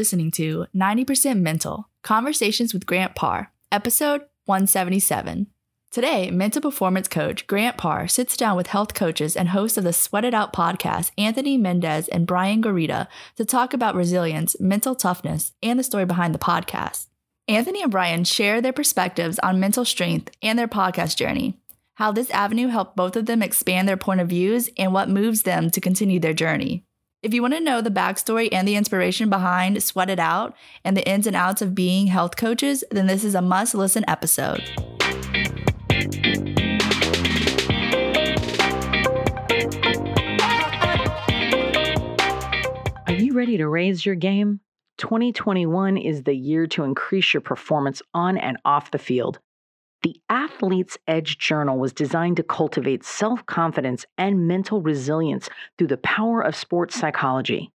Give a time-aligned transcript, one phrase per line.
[0.00, 5.46] listening to 90% Mental Conversations with Grant Parr, episode 177.
[5.90, 9.92] Today, mental performance coach Grant Parr sits down with health coaches and hosts of the
[9.92, 15.52] Sweat It Out podcast, Anthony Mendez and Brian Garita, to talk about resilience, mental toughness,
[15.62, 17.08] and the story behind the podcast.
[17.46, 21.60] Anthony and Brian share their perspectives on mental strength and their podcast journey,
[21.96, 25.42] how this avenue helped both of them expand their point of views, and what moves
[25.42, 26.86] them to continue their journey.
[27.22, 30.96] If you want to know the backstory and the inspiration behind Sweat It Out and
[30.96, 34.62] the ins and outs of being health coaches, then this is a must listen episode.
[43.06, 44.60] Are you ready to raise your game?
[44.96, 49.40] 2021 is the year to increase your performance on and off the field.
[50.02, 55.98] The Athlete's Edge Journal was designed to cultivate self confidence and mental resilience through the
[55.98, 57.70] power of sports psychology.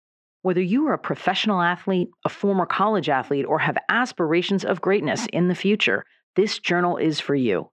[0.42, 5.27] Whether you are a professional athlete, a former college athlete, or have aspirations of greatness
[5.32, 6.05] in the future,
[6.36, 7.70] this journal is for you.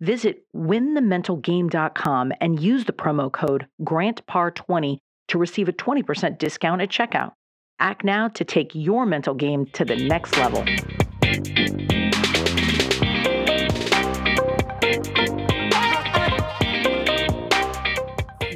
[0.00, 7.32] Visit winthementalgame.com and use the promo code GRANTPAR20 to receive a 20% discount at checkout.
[7.78, 10.64] Act now to take your mental game to the next level.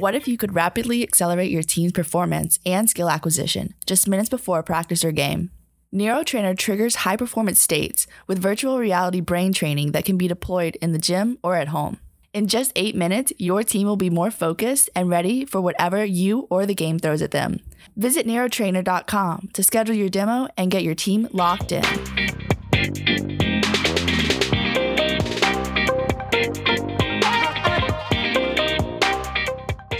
[0.05, 4.59] What if you could rapidly accelerate your team's performance and skill acquisition just minutes before
[4.59, 5.49] a practice or game?
[5.91, 10.91] NeuroTrainer triggers high performance states with virtual reality brain training that can be deployed in
[10.91, 11.99] the gym or at home.
[12.35, 16.45] In just eight minutes, your team will be more focused and ready for whatever you
[16.51, 17.61] or the game throws at them.
[17.97, 21.83] Visit neurotrainer.com to schedule your demo and get your team locked in.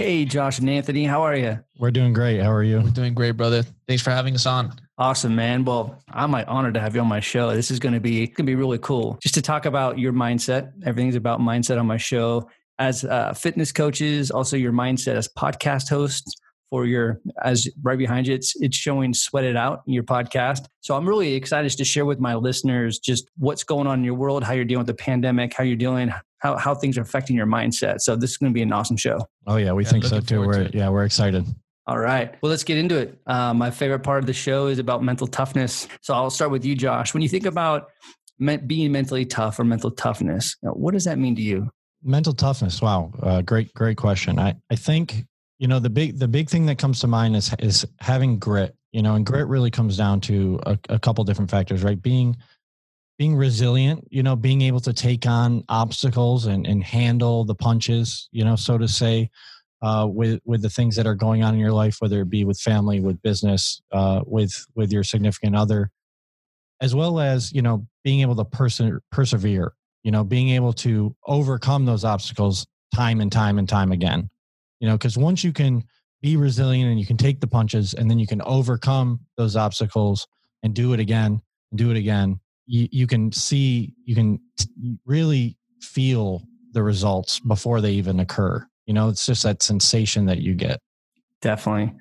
[0.06, 1.58] Hey, Josh and Anthony, how are you?
[1.80, 2.40] We're doing great.
[2.40, 2.80] How are you?
[2.80, 3.64] We're doing great, brother.
[3.88, 4.72] Thanks for having us on.
[4.98, 5.64] Awesome, man.
[5.64, 7.52] Well, I'm like honored to have you on my show.
[7.52, 9.18] This is going to be going to be really cool.
[9.20, 10.70] Just to talk about your mindset.
[10.84, 12.48] Everything's about mindset on my show.
[12.78, 16.36] As uh, fitness coaches, also your mindset as podcast hosts
[16.70, 20.66] for your as right behind you it's it's showing sweat it out in your podcast
[20.80, 24.14] so i'm really excited to share with my listeners just what's going on in your
[24.14, 27.36] world how you're dealing with the pandemic how you're dealing how, how things are affecting
[27.36, 29.90] your mindset so this is going to be an awesome show Oh yeah, we Yeah,
[29.90, 30.40] think so too.
[30.40, 31.44] We're to yeah, we're excited.
[31.86, 34.78] all right well let's get into it uh, my favorite part of the show is
[34.78, 37.88] about mental toughness so i'll start with you josh when you think about
[38.38, 41.70] me- being mentally tough or mental toughness you know, what does that mean to you
[42.02, 42.80] Mental toughness.
[42.80, 44.38] Wow, uh, great great question.
[44.38, 45.24] I I think
[45.58, 48.76] you know the big the big thing that comes to mind is is having grit.
[48.92, 52.00] You know, and grit really comes down to a, a couple different factors, right?
[52.00, 52.36] Being
[53.18, 58.28] being resilient, you know, being able to take on obstacles and and handle the punches,
[58.32, 59.30] you know, so to say,
[59.82, 62.44] uh, with with the things that are going on in your life, whether it be
[62.44, 65.90] with family, with business, uh, with with your significant other,
[66.80, 69.72] as well as you know being able to perse- persevere.
[70.02, 74.30] You know, being able to overcome those obstacles time and time and time again.
[74.78, 75.82] You know, because once you can
[76.22, 80.28] be resilient and you can take the punches, and then you can overcome those obstacles
[80.62, 81.40] and do it again,
[81.70, 84.40] and do it again, you, you can see, you can
[85.04, 88.66] really feel the results before they even occur.
[88.86, 90.80] You know, it's just that sensation that you get.
[91.42, 91.94] Definitely.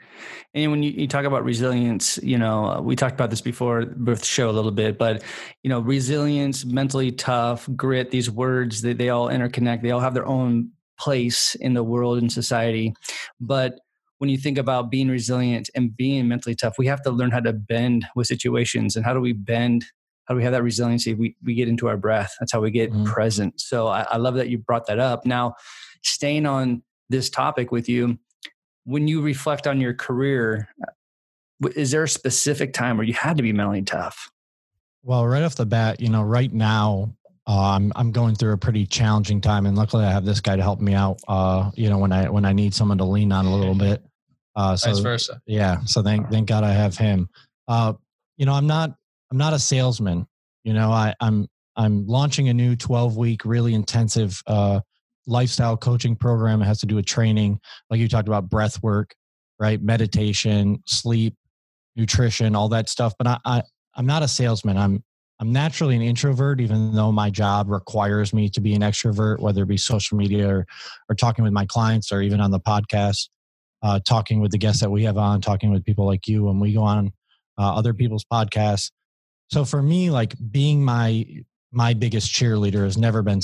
[0.53, 4.15] And when you, you talk about resilience, you know, we talked about this before the
[4.15, 5.23] show a little bit, but,
[5.61, 9.81] you know, resilience, mentally tough, grit, these words, they, they all interconnect.
[9.81, 12.93] They all have their own place in the world and society.
[13.39, 13.79] But
[14.19, 17.41] when you think about being resilient and being mentally tough, we have to learn how
[17.41, 18.95] to bend with situations.
[18.95, 19.85] And how do we bend?
[20.25, 21.13] How do we have that resiliency?
[21.13, 22.33] We, we get into our breath.
[22.39, 23.05] That's how we get Mhm.
[23.05, 23.59] present.
[23.61, 25.25] So I, I love that you brought that up.
[25.25, 25.55] Now,
[26.03, 28.17] staying on this topic with you,
[28.85, 30.67] when you reflect on your career,
[31.75, 34.31] is there a specific time where you had to be mentally tough?
[35.03, 37.15] Well, right off the bat, you know, right now,
[37.47, 40.55] uh, I'm I'm going through a pretty challenging time, and luckily I have this guy
[40.55, 41.19] to help me out.
[41.27, 44.03] Uh, you know, when I when I need someone to lean on a little bit.
[44.55, 45.41] Uh, so Vice versa.
[45.45, 47.29] yeah, so thank thank God I have him.
[47.67, 47.93] Uh,
[48.37, 48.95] you know, I'm not
[49.35, 50.25] I'm not a salesman.
[50.63, 54.79] You know, I I'm I'm launching a new 12 week really intensive uh,
[55.27, 56.61] lifestyle coaching program.
[56.61, 57.59] It has to do with training,
[57.89, 59.13] like you talked about breath work,
[59.59, 59.81] right?
[59.81, 61.35] Meditation, sleep,
[61.97, 63.13] nutrition, all that stuff.
[63.17, 63.63] But I, I
[63.95, 64.77] I'm not a salesman.
[64.77, 65.03] I'm
[65.41, 69.63] I'm naturally an introvert, even though my job requires me to be an extrovert, whether
[69.63, 70.65] it be social media or,
[71.09, 73.27] or talking with my clients or even on the podcast,
[73.83, 76.61] uh, talking with the guests that we have on, talking with people like you when
[76.61, 77.11] we go on
[77.57, 78.91] uh, other people's podcasts.
[79.49, 81.25] So for me, like being my
[81.71, 83.41] my biggest cheerleader has never been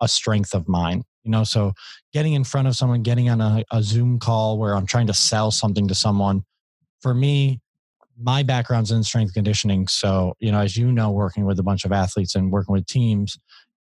[0.00, 1.02] a strength of mine.
[1.24, 1.72] You know, so
[2.12, 5.14] getting in front of someone, getting on a, a Zoom call where I'm trying to
[5.14, 6.44] sell something to someone,
[7.00, 7.60] for me,
[8.18, 9.88] my background's in strength conditioning.
[9.88, 12.86] So, you know, as you know, working with a bunch of athletes and working with
[12.86, 13.38] teams,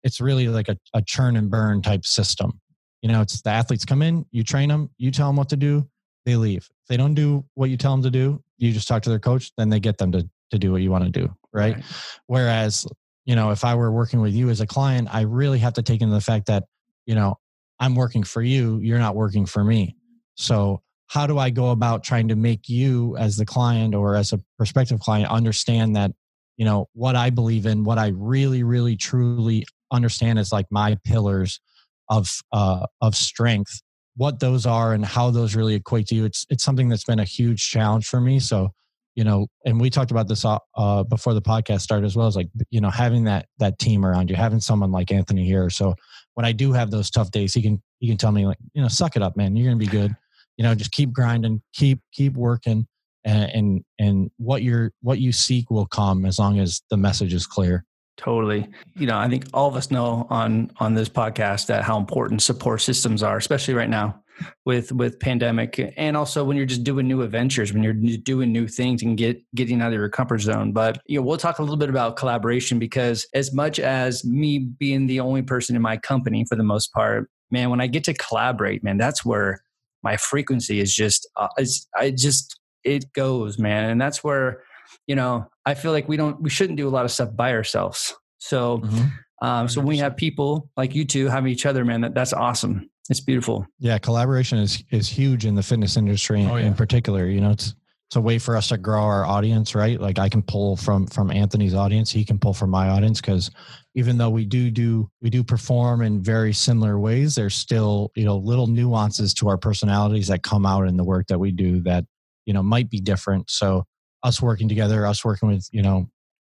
[0.02, 2.60] it's really like a, a churn and burn type system.
[3.02, 5.56] You know, it's the athletes come in, you train them, you tell them what to
[5.56, 5.88] do,
[6.24, 6.68] they leave.
[6.82, 9.18] If they don't do what you tell them to do, you just talk to their
[9.18, 11.32] coach, then they get them to, to do what you want to do.
[11.56, 11.74] Right?
[11.76, 11.84] right.
[12.26, 12.86] Whereas,
[13.24, 15.82] you know, if I were working with you as a client, I really have to
[15.82, 16.64] take into the fact that,
[17.06, 17.36] you know,
[17.80, 19.96] I'm working for you, you're not working for me.
[20.34, 24.32] So how do I go about trying to make you as the client or as
[24.32, 26.12] a prospective client understand that,
[26.56, 30.96] you know, what I believe in, what I really, really, truly understand is like my
[31.04, 31.60] pillars
[32.08, 33.80] of uh, of strength,
[34.16, 36.24] what those are and how those really equate to you.
[36.24, 38.40] It's it's something that's been a huge challenge for me.
[38.40, 38.70] So,
[39.16, 42.28] you know, and we talked about this uh, uh before the podcast started as well.
[42.28, 45.68] As like, you know, having that that team around you, having someone like Anthony here.
[45.70, 45.96] So
[46.34, 48.82] when I do have those tough days, he can he can tell me like, you
[48.82, 49.56] know, suck it up, man.
[49.56, 50.14] You're gonna be good
[50.56, 52.86] you know just keep grinding keep keep working
[53.24, 57.34] and and, and what you're what you seek will come as long as the message
[57.34, 57.84] is clear
[58.16, 61.98] totally you know i think all of us know on on this podcast that how
[61.98, 64.20] important support systems are especially right now
[64.64, 68.68] with with pandemic and also when you're just doing new adventures when you're doing new
[68.68, 71.62] things and get getting out of your comfort zone but you know we'll talk a
[71.62, 75.96] little bit about collaboration because as much as me being the only person in my
[75.96, 79.62] company for the most part man when i get to collaborate man that's where
[80.06, 84.62] my frequency is just uh, is, I just it goes, man, and that's where
[85.08, 87.52] you know I feel like we don't we shouldn't do a lot of stuff by
[87.52, 88.14] ourselves.
[88.38, 89.46] So, mm-hmm.
[89.46, 92.32] um, so when we have people like you two having each other, man, that that's
[92.32, 92.88] awesome.
[93.08, 93.66] It's beautiful.
[93.78, 96.66] Yeah, collaboration is is huge in the fitness industry oh, yeah.
[96.66, 97.26] in particular.
[97.26, 97.74] You know, it's
[98.08, 100.00] it's a way for us to grow our audience, right?
[100.00, 103.50] Like I can pull from from Anthony's audience, he can pull from my audience because
[103.96, 108.24] even though we do do we do perform in very similar ways there's still you
[108.24, 111.80] know little nuances to our personalities that come out in the work that we do
[111.80, 112.04] that
[112.44, 113.82] you know might be different so
[114.22, 116.06] us working together us working with you know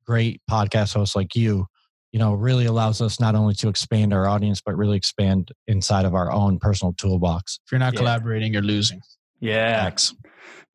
[0.04, 1.66] great podcast hosts like you
[2.14, 6.04] you know really allows us not only to expand our audience but really expand inside
[6.04, 7.98] of our own personal toolbox if you're not yeah.
[7.98, 9.02] collaborating you're losing
[9.40, 9.90] yeah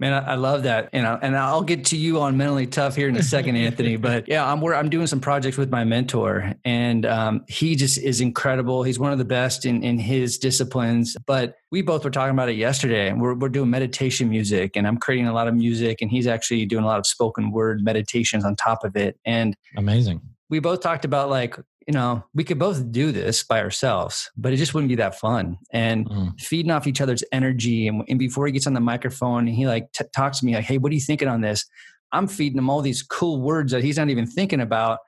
[0.02, 3.10] Man, I, love that, and I, and I'll get to you on mentally tough here
[3.10, 3.98] in a second, Anthony.
[3.98, 8.22] But yeah, I'm I'm doing some projects with my mentor, and um, he just is
[8.22, 8.82] incredible.
[8.84, 11.18] He's one of the best in in his disciplines.
[11.28, 13.12] But we both were talking about it yesterday.
[13.12, 16.66] We're we're doing meditation music, and I'm creating a lot of music, and he's actually
[16.66, 19.20] doing a lot of spoken word meditations on top of it.
[19.26, 20.22] And amazing.
[20.50, 21.58] We both talked about like
[21.90, 25.18] you know, we could both do this by ourselves, but it just wouldn't be that
[25.18, 25.58] fun.
[25.74, 26.40] And mm.
[26.40, 27.88] feeding off each other's energy.
[27.88, 30.66] And, and, before he gets on the microphone, he like t- talks to me like,
[30.66, 31.66] "Hey, what are you thinking on this?"
[32.12, 35.00] I'm feeding him all these cool words that he's not even thinking about,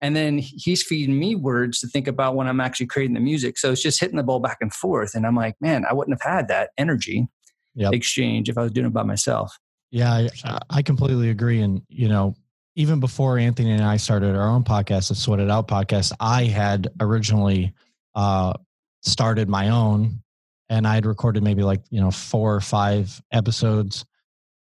[0.00, 3.58] and then he's feeding me words to think about when I'm actually creating the music.
[3.58, 5.14] So it's just hitting the ball back and forth.
[5.14, 7.28] And I'm like, man, I wouldn't have had that energy
[7.74, 7.92] yep.
[7.92, 9.58] exchange if I was doing it by myself.
[9.90, 11.60] Yeah, I, I completely agree.
[11.60, 12.34] And you know,
[12.80, 16.44] even before Anthony and I started our own podcast, the Sweat It Out podcast, I
[16.44, 17.74] had originally
[18.14, 18.54] uh,
[19.02, 20.22] started my own
[20.70, 24.06] and I had recorded maybe like, you know, four or five episodes.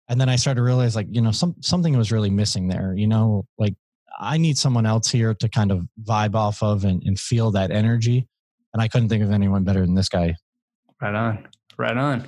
[0.09, 2.93] And then I started to realize like, you know, some something was really missing there.
[2.93, 3.75] You know, like
[4.19, 7.71] I need someone else here to kind of vibe off of and, and feel that
[7.71, 8.27] energy.
[8.73, 10.35] And I couldn't think of anyone better than this guy.
[11.01, 11.47] Right on.
[11.79, 12.27] Right on.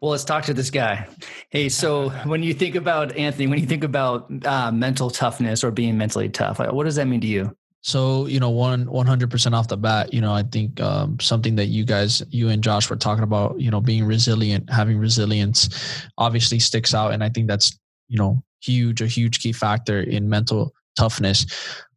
[0.00, 1.06] Well, let's talk to this guy.
[1.50, 5.70] Hey, so when you think about Anthony, when you think about uh, mental toughness or
[5.70, 7.54] being mentally tough, what does that mean to you?
[7.82, 11.20] So you know, one one hundred percent off the bat, you know, I think um,
[11.20, 14.96] something that you guys, you and Josh, were talking about, you know, being resilient, having
[14.96, 20.00] resilience, obviously sticks out, and I think that's you know huge, a huge key factor
[20.00, 21.46] in mental toughness.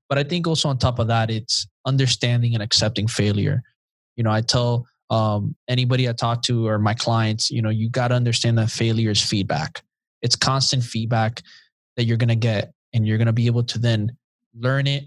[0.10, 3.63] But I think also on top of that, it's understanding and accepting failure.
[4.18, 7.89] You know, I tell um, anybody I talk to or my clients, you know, you
[7.89, 9.84] got to understand that failure is feedback.
[10.22, 11.42] It's constant feedback
[11.98, 14.16] that you're going to get, and you're going to be able to then
[14.56, 15.06] learn it,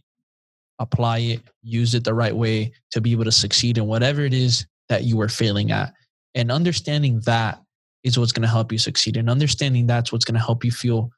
[0.78, 4.34] apply it, use it the right way to be able to succeed in whatever it
[4.34, 5.92] is that you are failing at.
[6.34, 7.60] And understanding that
[8.02, 9.16] is what's going to help you succeed.
[9.16, 11.10] And understanding that's what's going to help you feel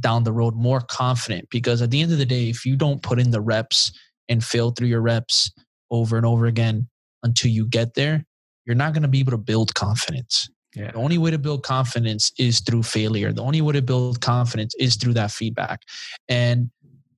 [0.00, 1.48] down the road more confident.
[1.50, 3.92] Because at the end of the day, if you don't put in the reps
[4.28, 5.50] and fail through your reps
[5.90, 6.88] over and over again,
[7.22, 8.24] until you get there,
[8.66, 10.48] you're not going to be able to build confidence.
[10.74, 10.90] Yeah.
[10.90, 13.32] The only way to build confidence is through failure.
[13.32, 15.80] The only way to build confidence is through that feedback.
[16.28, 16.70] And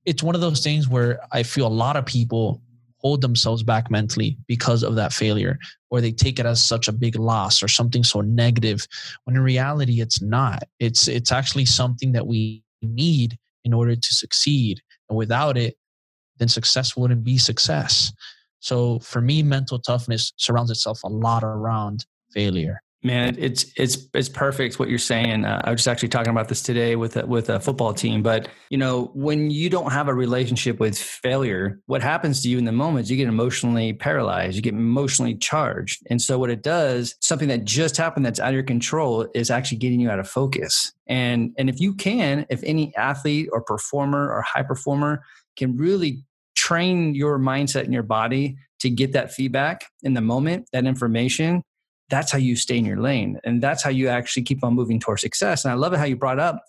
[0.05, 2.61] it's one of those things where I feel a lot of people
[2.99, 5.57] hold themselves back mentally because of that failure,
[5.89, 8.85] or they take it as such a big loss or something so negative.
[9.23, 10.63] When in reality, it's not.
[10.79, 14.81] It's it's actually something that we need in order to succeed.
[15.09, 15.75] And without it,
[16.37, 18.11] then success wouldn't be success.
[18.59, 22.81] So for me, mental toughness surrounds itself a lot around failure.
[23.01, 25.45] Man, it's it's it's perfect what you're saying.
[25.45, 28.21] Uh, I was just actually talking about this today with a, with a football team.
[28.21, 32.57] But you know, when you don't have a relationship with failure, what happens to you
[32.57, 36.49] in the moment is you get emotionally paralyzed, you get emotionally charged, and so what
[36.49, 40.09] it does, something that just happened that's out of your control, is actually getting you
[40.09, 40.91] out of focus.
[41.07, 45.23] And and if you can, if any athlete or performer or high performer
[45.55, 46.25] can really
[46.69, 51.63] train your mindset and your body to get that feedback in the moment, that information
[52.09, 54.99] that's how you stay in your lane and that's how you actually keep on moving
[54.99, 56.63] towards success and i love it how you brought up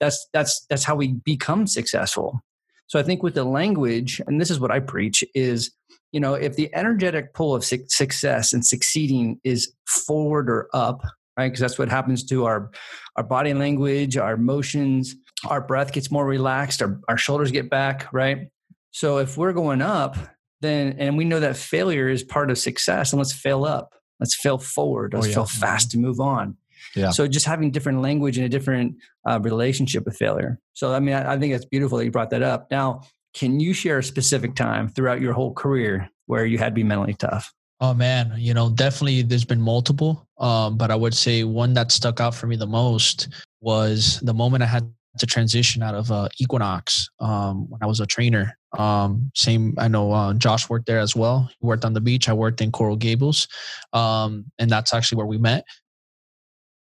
[0.00, 2.40] that's that's that's how we become successful.
[2.86, 5.72] So i think with the language and this is what i preach is
[6.12, 11.02] you know if the energetic pull of su- success and succeeding is forward or up
[11.36, 12.70] right because that's what happens to our
[13.16, 15.16] our body language our emotions
[15.48, 18.48] our breath gets more relaxed our, our shoulders get back right
[18.94, 20.16] so if we're going up
[20.60, 24.34] then and we know that failure is part of success and let's fail up let's
[24.34, 25.34] fail forward let's oh, yeah.
[25.34, 26.56] fail fast to move on
[26.94, 27.10] yeah.
[27.10, 28.96] So just having different language and a different
[29.28, 30.60] uh, relationship with failure.
[30.74, 32.70] So I mean, I, I think that's beautiful that you brought that up.
[32.70, 33.02] Now,
[33.34, 36.84] can you share a specific time throughout your whole career where you had to be
[36.84, 37.52] mentally tough?
[37.80, 40.28] Oh man, you know, definitely there's been multiple.
[40.38, 43.28] Um, but I would say one that stuck out for me the most
[43.60, 48.00] was the moment I had to transition out of uh, Equinox um, when I was
[48.00, 48.56] a trainer.
[48.78, 51.48] Um, same, I know uh, Josh worked there as well.
[51.60, 52.28] He worked on the beach.
[52.28, 53.46] I worked in Coral Gables,
[53.92, 55.64] um, and that's actually where we met.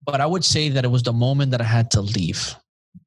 [0.06, 2.56] But I would say that it was the moment that I had to leave.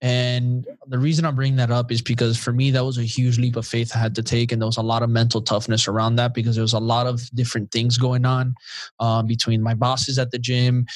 [0.01, 3.39] And the reason I'm bringing that up is because for me, that was a huge
[3.39, 4.51] leap of faith I had to take.
[4.51, 7.07] And there was a lot of mental toughness around that because there was a lot
[7.07, 8.55] of different things going on
[8.99, 10.87] um, between my bosses at the gym,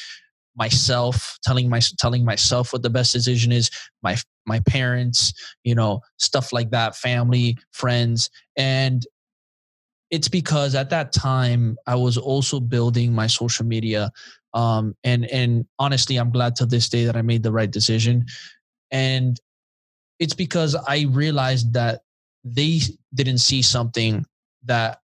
[0.56, 3.70] myself telling my telling myself what the best decision is
[4.02, 5.32] my my parents
[5.64, 8.30] you know stuff like that family friends.
[8.56, 9.06] And
[10.10, 14.10] it's because at that time i was also building my social media.
[14.54, 18.24] Um, and and honestly i'm glad to this day that i made the right decision.
[18.90, 19.38] And
[20.18, 22.00] it's because i realized that
[22.44, 22.80] they
[23.14, 24.24] didn't see something
[24.64, 25.00] that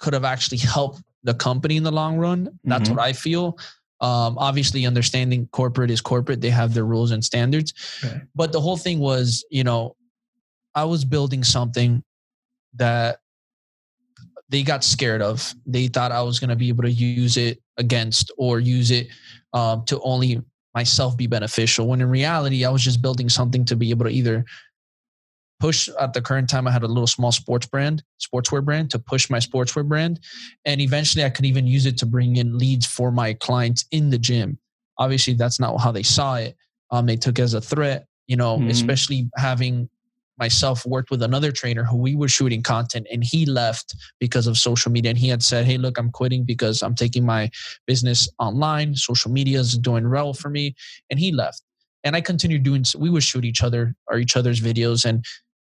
[0.00, 2.58] could have actually helped the company in the long run.
[2.64, 2.96] That's mm-hmm.
[2.96, 3.56] what i feel
[4.04, 7.72] um, obviously, understanding corporate is corporate; they have their rules and standards.
[8.04, 8.20] Right.
[8.34, 9.96] But the whole thing was, you know,
[10.74, 12.04] I was building something
[12.74, 13.20] that
[14.50, 15.54] they got scared of.
[15.64, 19.08] They thought I was going to be able to use it against or use it
[19.54, 20.42] um, to only
[20.74, 21.86] myself be beneficial.
[21.88, 24.44] When in reality, I was just building something to be able to either
[25.64, 28.98] push at the current time i had a little small sports brand sportswear brand to
[28.98, 30.20] push my sportswear brand.
[30.64, 34.10] And eventually i could even use it to bring in leads for my clients in
[34.10, 34.58] the gym.
[34.98, 36.56] Obviously that's not how they saw it.
[36.90, 38.68] Um, they took as a threat you know mm-hmm.
[38.68, 39.88] especially having
[40.38, 44.56] myself worked with another trainer who we were shooting content and he left because of
[44.56, 45.10] social media.
[45.10, 47.50] And he had said hey look i'm quitting because i'm taking my
[47.86, 48.94] business online.
[48.96, 50.74] Social media is doing well for me.
[51.10, 51.62] And he left.
[52.02, 55.04] And i continued doing we would shoot each other or each other's videos.
[55.04, 55.24] And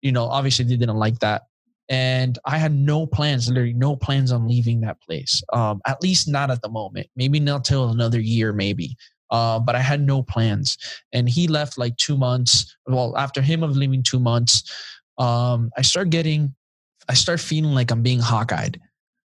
[0.02, 1.42] you know, obviously they didn't like that.
[1.88, 5.42] And I had no plans, literally no plans on leaving that place.
[5.52, 7.06] Um, at least not at the moment.
[7.16, 8.96] Maybe not till another year, maybe.
[9.30, 10.76] Uh, but I had no plans.
[11.12, 12.76] And he left like two months.
[12.86, 14.70] Well, after him of leaving two months,
[15.16, 16.54] um, I start getting,
[17.08, 18.78] I start feeling like I'm being hawk-eyed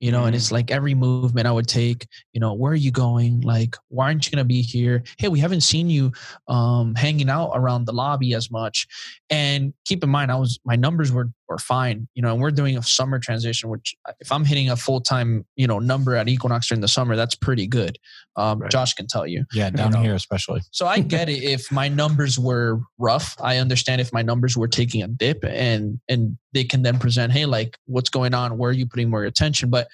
[0.04, 0.56] you know, and it's mm-hmm.
[0.56, 3.40] like every movement I would take, you know, where are you going?
[3.42, 5.04] Like, why aren't you going to be here?
[5.18, 6.10] Hey, we haven't seen you
[6.48, 8.88] um, hanging out around the lobby as much.
[9.30, 12.50] And keep in mind, I was, my numbers were, were fine, you know, and we're
[12.50, 16.16] doing a summer transition, which uh, if I'm hitting a full time, you know, number
[16.16, 18.00] at Equinox during the summer, that's pretty good.
[18.34, 18.70] Um, right.
[18.70, 19.44] Josh can tell you.
[19.52, 20.02] Yeah, down you know?
[20.02, 20.62] here especially.
[20.72, 21.44] So I get it.
[21.44, 26.00] If my numbers were rough, I understand if my numbers were taking a dip and,
[26.08, 28.58] and they can then present, hey, like what's going on?
[28.58, 29.70] Where are you putting more attention?
[29.70, 29.86] But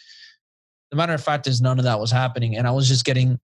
[0.90, 2.56] the matter of fact is none of that was happening.
[2.56, 3.38] And I was just getting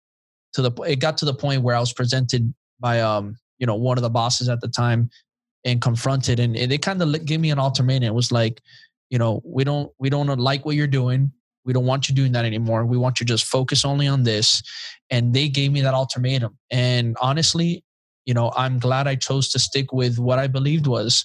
[0.54, 3.74] to the, it got to the point where I was presented by, um, you know,
[3.74, 5.10] one of the bosses at the time
[5.64, 8.08] and confronted and it, kind of gave me an ultimatum.
[8.08, 8.60] It was like,
[9.10, 11.32] you know, we don't, we don't like what you're doing.
[11.64, 12.84] We don't want you doing that anymore.
[12.84, 14.62] We want you just focus only on this.
[15.10, 16.58] And they gave me that ultimatum.
[16.70, 17.84] And honestly,
[18.26, 21.24] you know, I'm glad I chose to stick with what I believed was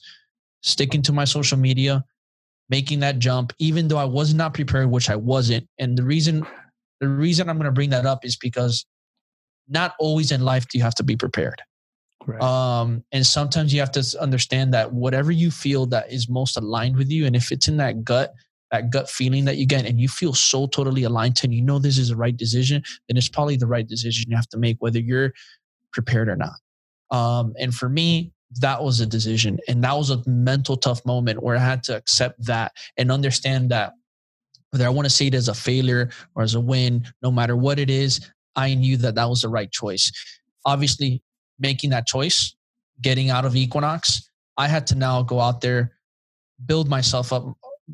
[0.61, 2.03] sticking to my social media,
[2.69, 5.67] making that jump, even though I was not prepared, which I wasn't.
[5.79, 6.45] And the reason
[6.99, 8.85] the reason I'm going to bring that up is because
[9.67, 11.61] not always in life do you have to be prepared.
[12.25, 12.41] Right.
[12.41, 16.97] Um, and sometimes you have to understand that whatever you feel that is most aligned
[16.97, 18.33] with you, and if it's in that gut,
[18.71, 21.61] that gut feeling that you get, and you feel so totally aligned to, and you
[21.61, 24.57] know this is the right decision, then it's probably the right decision you have to
[24.57, 25.31] make, whether you're
[25.93, 26.53] prepared or not.
[27.09, 29.59] Um, and for me, that was a decision.
[29.67, 33.69] And that was a mental tough moment where I had to accept that and understand
[33.69, 33.93] that
[34.71, 37.55] whether I want to see it as a failure or as a win, no matter
[37.55, 40.11] what it is, I knew that that was the right choice.
[40.65, 41.21] Obviously,
[41.59, 42.55] making that choice,
[43.01, 45.93] getting out of Equinox, I had to now go out there,
[46.65, 47.45] build myself up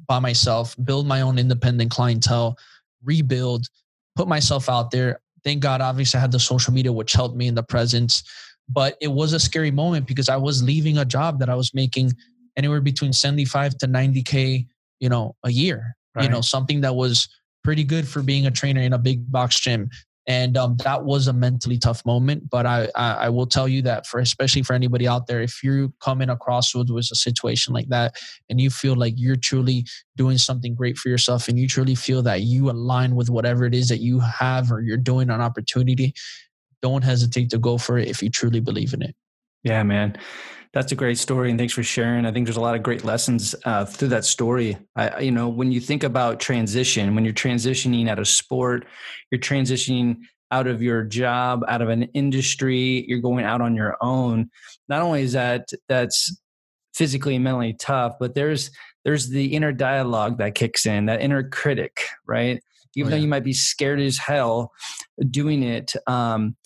[0.07, 2.57] by myself, build my own independent clientele,
[3.03, 3.67] rebuild,
[4.15, 5.21] put myself out there.
[5.43, 8.23] Thank God, obviously, I had the social media, which helped me in the presence.
[8.67, 11.73] But it was a scary moment because I was leaving a job that I was
[11.73, 12.13] making
[12.57, 14.65] anywhere between 75 to 90K,
[14.99, 16.23] you know, a year, right.
[16.23, 17.27] you know, something that was
[17.63, 19.89] pretty good for being a trainer in a big box gym
[20.27, 23.81] and um, that was a mentally tough moment but I, I, I will tell you
[23.83, 27.73] that for especially for anybody out there if you're coming across with, with a situation
[27.73, 28.15] like that
[28.49, 32.21] and you feel like you're truly doing something great for yourself and you truly feel
[32.23, 36.13] that you align with whatever it is that you have or you're doing an opportunity
[36.85, 39.15] don't hesitate to go for it if you truly believe in it
[39.63, 40.15] yeah man
[40.75, 42.25] that's a great story, and thanks for sharing.
[42.25, 44.77] I think there's a lot of great lessons uh, through that story.
[44.97, 48.85] I, you know, when you think about transition, when you're transitioning out of sport,
[49.31, 50.17] you're transitioning
[50.51, 54.49] out of your job, out of an industry, you're going out on your own.
[54.89, 56.37] Not only is that that's
[56.93, 58.69] physically and mentally tough, but there's
[59.05, 62.61] there's the inner dialogue that kicks in, that inner critic, right?
[62.97, 63.17] Even oh, yeah.
[63.17, 64.73] though you might be scared as hell
[65.31, 66.57] doing it, um,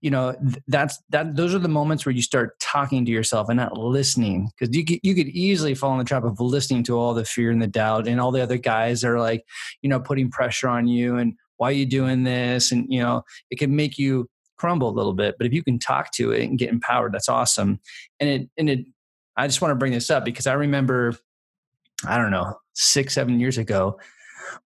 [0.00, 0.34] you know
[0.68, 4.48] that's that those are the moments where you start talking to yourself and not listening
[4.58, 7.24] because you could, you could easily fall in the trap of listening to all the
[7.24, 9.44] fear and the doubt and all the other guys are like
[9.82, 12.70] you know putting pressure on you and why are you doing this?
[12.70, 15.78] and you know it can make you crumble a little bit but if you can
[15.78, 17.80] talk to it and get empowered that's awesome.
[18.20, 18.86] And it and it
[19.36, 21.14] i just want to bring this up because i remember
[22.06, 23.98] i don't know six seven years ago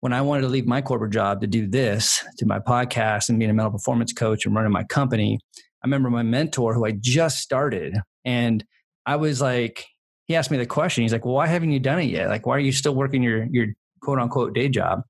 [0.01, 3.39] when I wanted to leave my corporate job to do this, to my podcast and
[3.39, 5.39] being a mental performance coach and running my company,
[5.83, 8.65] I remember my mentor who I just started and
[9.07, 9.87] I was like,
[10.27, 11.03] he asked me the question.
[11.03, 12.29] He's like, well, why haven't you done it yet?
[12.29, 13.69] Like, why are you still working your, your
[14.01, 15.03] quote unquote day job?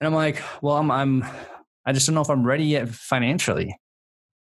[0.00, 1.24] And I'm like, well, I'm, I'm,
[1.86, 3.74] I just don't know if I'm ready yet financially.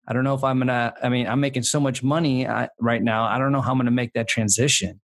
[0.08, 0.94] I don't know if I'm gonna.
[1.04, 2.48] I mean, I'm making so much money
[2.80, 3.26] right now.
[3.26, 5.02] I don't know how I'm gonna make that transition.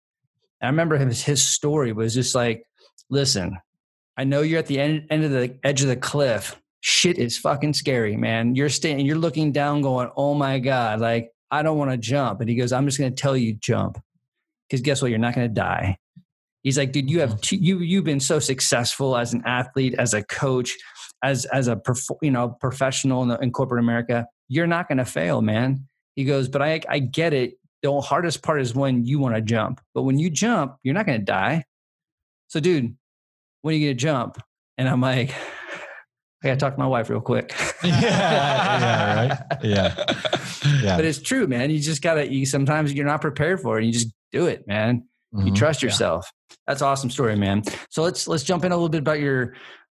[0.60, 2.64] And I remember his his story was just like,
[3.08, 3.56] listen,
[4.20, 6.60] I know you're at the end, end of the edge of the cliff.
[6.82, 8.54] Shit is fucking scary, man.
[8.54, 12.40] You're standing, you're looking down, going, "Oh my god!" Like I don't want to jump.
[12.40, 13.98] And he goes, "I'm just going to tell you jump,
[14.68, 15.10] because guess what?
[15.10, 15.96] You're not going to die."
[16.62, 17.40] He's like, "Dude, you have mm.
[17.40, 20.76] two, you you've been so successful as an athlete, as a coach,
[21.24, 21.80] as as a
[22.20, 24.26] you know professional in, the, in corporate America.
[24.48, 27.54] You're not going to fail, man." He goes, "But I I get it.
[27.82, 31.06] The hardest part is when you want to jump, but when you jump, you're not
[31.06, 31.64] going to die."
[32.48, 32.96] So, dude,
[33.62, 34.38] when are you going to jump?
[34.78, 35.34] And I'm like,
[36.42, 37.54] I got to talk to my wife real quick.
[37.84, 39.38] yeah, yeah, right.
[39.62, 39.94] Yeah,
[40.82, 40.96] yeah.
[40.96, 41.70] But it's true, man.
[41.70, 42.32] You just gotta.
[42.32, 43.84] You sometimes you're not prepared for it.
[43.84, 45.06] You just do it, man.
[45.34, 45.48] Mm-hmm.
[45.48, 46.26] You trust yourself.
[46.26, 46.56] Yeah.
[46.66, 47.62] That's awesome story, man.
[47.90, 49.54] So let's let's jump in a little bit about your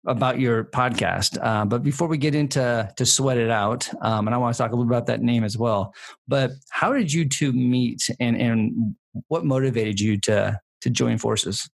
[0.07, 1.39] about your podcast.
[1.43, 4.59] Uh, but before we get into to sweat it out, um, and I want to
[4.59, 5.95] talk a little bit about that name as well.
[6.27, 8.95] But how did you two meet, and and
[9.29, 11.69] what motivated you to to join forces?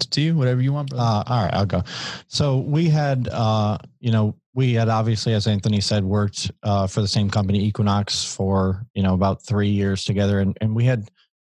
[0.00, 0.92] To you, whatever you want.
[0.92, 1.82] Uh, all right, I'll go.
[2.28, 7.00] So we had, uh, you know, we had obviously, as Anthony said, worked uh, for
[7.00, 11.08] the same company, Equinox, for you know about three years together, and, and we had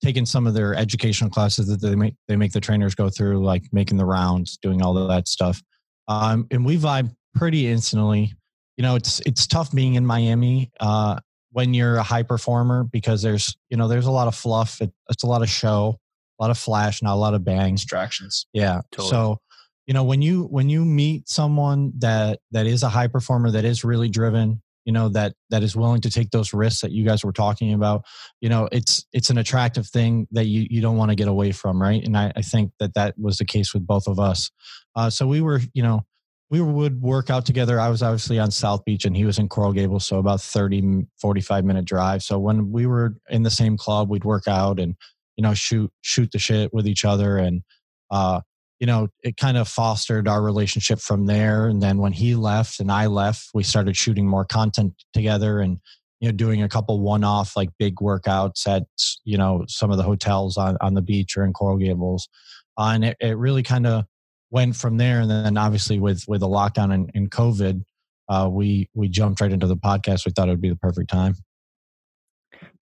[0.03, 3.45] taken some of their educational classes that they make they make the trainers go through,
[3.45, 5.63] like making the rounds, doing all of that stuff,
[6.09, 8.33] um, and we vibe pretty instantly.
[8.77, 11.19] You know, it's it's tough being in Miami uh,
[11.51, 14.93] when you're a high performer because there's you know there's a lot of fluff, it,
[15.09, 15.99] it's a lot of show
[16.38, 17.75] a lot of flash, not a lot of bang.
[17.75, 18.47] Distractions.
[18.53, 18.81] Yeah.
[18.92, 19.11] Totally.
[19.11, 19.40] So,
[19.87, 23.64] you know, when you when you meet someone that that is a high performer, that
[23.64, 27.05] is really driven, you know, that that is willing to take those risks that you
[27.05, 28.05] guys were talking about,
[28.40, 31.53] you know, it's it's an attractive thing that you you don't want to get away
[31.53, 32.03] from, right?
[32.03, 34.51] And I, I think that that was the case with both of us.
[34.97, 36.05] Uh, so we were, you know,
[36.51, 37.81] we would work out together.
[37.81, 41.07] I was obviously on South Beach and he was in Coral Gables, so about 30,
[41.20, 42.23] 45 minute drive.
[42.23, 44.94] So when we were in the same club, we'd work out and
[45.37, 47.62] you know shoot shoot the shit with each other and
[48.11, 48.40] uh
[48.81, 51.68] you know it kind of fostered our relationship from there.
[51.68, 55.79] And then when he left and i left we started shooting more content together and
[56.20, 58.85] you know doing a couple one-off like big workouts at
[59.25, 62.29] you know some of the hotels on, on the beach or in coral gables.
[62.77, 64.05] Uh, and it, it really kind of
[64.51, 65.20] went from there.
[65.20, 67.83] And then obviously with with the lockdown and, and covid
[68.29, 70.25] uh, we we jumped right into the podcast.
[70.25, 71.37] We thought it would be the perfect time.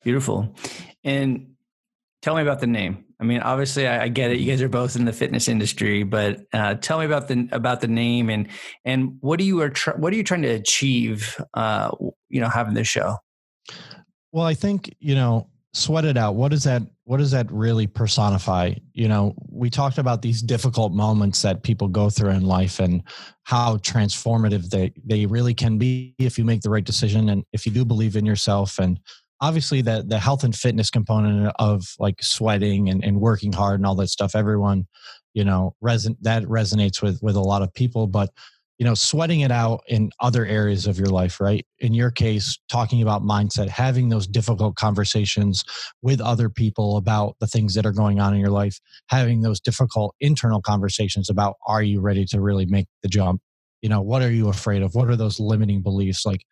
[0.03, 0.55] Beautiful.
[1.05, 1.52] And
[2.23, 3.05] Tell me about the name.
[3.21, 4.39] I mean, obviously, I, I get it.
[4.39, 7.81] You guys are both in the fitness industry, but uh, tell me about the about
[7.81, 8.49] the name and
[8.85, 11.41] and what do you are tr- what are you trying to achieve?
[11.55, 11.91] Uh,
[12.29, 13.17] you know, having this show.
[14.31, 17.87] Well, I think you know sweat it out what does that what does that really
[17.87, 22.79] personify you know we talked about these difficult moments that people go through in life
[22.79, 23.03] and
[23.45, 27.65] how transformative they they really can be if you make the right decision and if
[27.65, 29.01] you do believe in yourself and
[29.43, 33.87] obviously the the health and fitness component of like sweating and, and working hard and
[33.87, 34.87] all that stuff everyone
[35.35, 38.31] you know reson- that resonates with with a lot of people but
[38.79, 41.67] you know sweating it out in other areas of your life right?
[41.81, 45.65] In your case talking about mindset having those difficult conversations
[46.03, 48.79] with other people about the things that are going on in your life
[49.09, 53.41] having those difficult internal conversations about are you ready to really make the jump?
[53.83, 54.95] You know what are you afraid of?
[54.95, 56.25] What are those limiting beliefs?
[56.25, 56.45] Like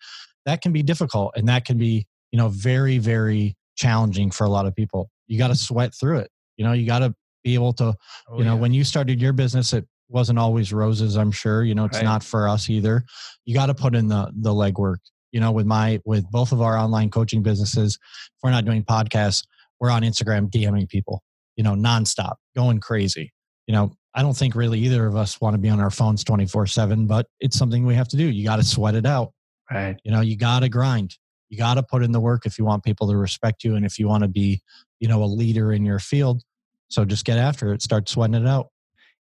[0.45, 4.51] that can be difficult and that can be you know very very challenging for a
[4.51, 5.11] lot of people.
[5.27, 7.95] You got to sweat through it you know you got to be able to
[8.29, 8.61] oh, you know yeah.
[8.61, 12.05] when you started your business it wasn't always roses i'm sure you know it's right.
[12.05, 13.03] not for us either.
[13.47, 14.99] You got to put in the the legwork
[15.33, 18.85] you know with my with both of our online coaching businesses if we're not doing
[18.85, 19.45] podcasts
[19.81, 21.23] we're on instagram dming people
[21.57, 23.33] you know nonstop going crazy.
[23.67, 26.23] You know i don't think really either of us want to be on our phones
[26.25, 29.33] 24 7 but it's something we have to do you got to sweat it out.
[29.71, 29.97] Right.
[30.05, 31.17] You know you got to grind
[31.51, 33.85] you got to put in the work if you want people to respect you and
[33.85, 34.63] if you want to be
[34.99, 36.43] you know a leader in your field
[36.89, 38.69] so just get after it start sweating it out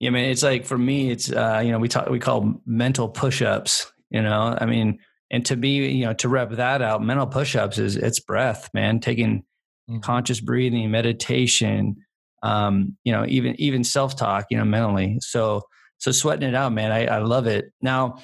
[0.02, 3.08] yeah, man it's like for me, it's uh, you know, we talk we call mental
[3.08, 3.92] push-ups.
[4.11, 4.98] You know, I mean,
[5.30, 8.98] and to be you know to rep that out, mental push-ups is it's breath, man.
[8.98, 9.44] Taking
[9.88, 10.00] mm-hmm.
[10.00, 11.98] conscious breathing, meditation,
[12.42, 15.18] um, you know, even even self-talk, you know, mentally.
[15.20, 15.62] So
[15.98, 16.90] so sweating it out, man.
[16.90, 17.66] I, I love it.
[17.80, 18.18] Now,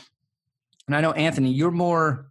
[0.89, 2.28] and I know Anthony, you're more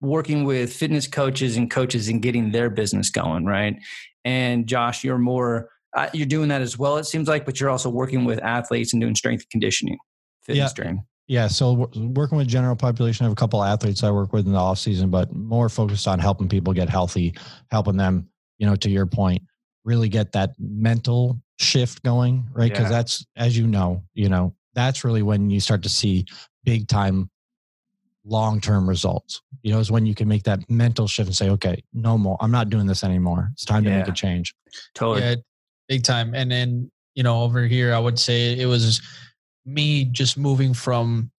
[0.00, 3.76] working with fitness coaches and coaches and getting their business going, right?
[4.24, 6.98] And Josh, you're more uh, you're doing that as well.
[6.98, 9.96] It seems like, but you're also working with athletes and doing strength and conditioning,
[10.42, 10.82] fitness yeah.
[10.82, 11.04] training.
[11.26, 14.46] Yeah, so working with general population, I have a couple of athletes I work with
[14.46, 17.34] in the off season, but more focused on helping people get healthy,
[17.70, 18.28] helping them,
[18.58, 19.42] you know, to your point,
[19.84, 22.70] really get that mental shift going, right?
[22.70, 22.90] Because yeah.
[22.90, 26.26] that's, as you know, you know, that's really when you start to see
[26.62, 27.28] big time,
[28.26, 29.42] long term results.
[29.62, 32.36] You know, is when you can make that mental shift and say, okay, no more.
[32.40, 33.48] I'm not doing this anymore.
[33.52, 33.90] It's time yeah.
[33.90, 34.54] to make a change.
[34.94, 35.22] Totally.
[35.22, 35.36] Yeah,
[35.88, 36.34] big time.
[36.34, 39.00] And then, you know, over here, I would say it was
[39.64, 41.30] me just moving from,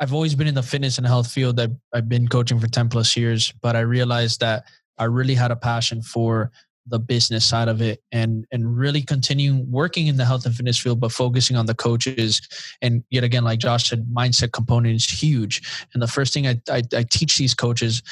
[0.00, 1.58] I've always been in the fitness and health field.
[1.58, 4.64] I've, I've been coaching for 10 plus years, but I realized that
[4.98, 6.52] I really had a passion for
[6.86, 10.78] the business side of it and and really continue working in the health and fitness
[10.78, 12.40] field but focusing on the coaches.
[12.82, 15.86] And yet again like josh said mindset component is huge.
[15.94, 18.02] And the first thing I, I, I teach these coaches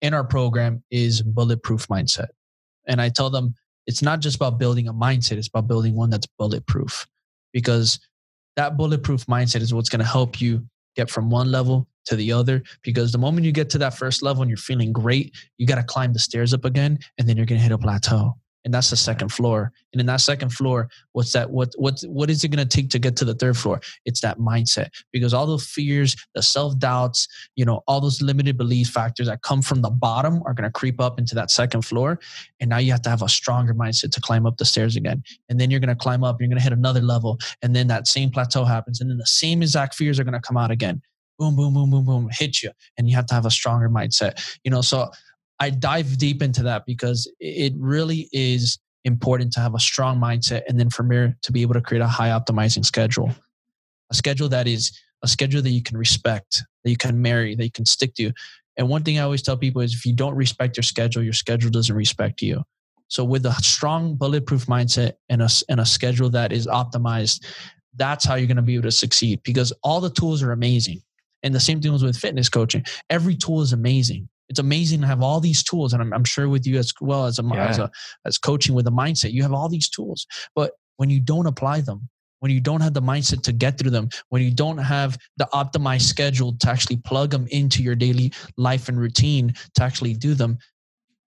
[0.00, 2.28] in our program is bulletproof mindset.
[2.86, 3.54] And i tell them
[3.86, 7.06] it's not just about building a mindset, it's about building one that's bulletproof.
[7.52, 8.00] Because
[8.56, 12.32] that bulletproof mindset is what's going to help you get from one level to the
[12.32, 12.62] other.
[12.82, 15.76] Because the moment you get to that first level and you're feeling great, you got
[15.76, 18.72] to climb the stairs up again and then you're going to hit a plateau and
[18.72, 19.72] that's the second floor.
[19.92, 22.90] And in that second floor what's that what what what is it going to take
[22.90, 23.80] to get to the third floor?
[24.04, 24.88] It's that mindset.
[25.12, 29.62] Because all those fears the self-doubts you know all those limited belief factors that come
[29.62, 32.18] from the bottom are going to creep up into that second floor.
[32.60, 35.22] And now you have to have a stronger mindset to climb up the stairs again.
[35.48, 37.38] And then you're going to climb up you're going to hit another level.
[37.62, 39.00] And then that same plateau happens.
[39.00, 41.02] And then the same exact fears are going to come out again.
[41.38, 42.70] Boom boom boom boom boom hit you.
[42.96, 44.58] And you have to have a stronger mindset.
[44.64, 45.10] You know so
[45.62, 50.62] I dive deep into that because it really is important to have a strong mindset
[50.66, 53.30] and then from there to be able to create a high optimizing schedule.
[54.10, 54.90] A schedule that is
[55.22, 58.32] a schedule that you can respect, that you can marry, that you can stick to.
[58.76, 61.32] And one thing I always tell people is if you don't respect your schedule, your
[61.32, 62.64] schedule doesn't respect you.
[63.06, 67.44] So with a strong bulletproof mindset and a, and a schedule that is optimized,
[67.94, 71.02] that's how you're going to be able to succeed because all the tools are amazing.
[71.44, 72.84] And the same thing was with fitness coaching.
[73.10, 76.48] Every tool is amazing it's amazing to have all these tools and i'm, I'm sure
[76.48, 77.66] with you as well as a, yeah.
[77.66, 77.90] as a
[78.24, 80.26] as coaching with a mindset you have all these tools.
[80.54, 82.08] But when you don't apply them
[82.40, 85.48] when you don't have the mindset to get through them when you don't have the
[85.52, 90.34] optimized schedule to actually plug them into your daily life and routine to actually do
[90.34, 90.58] them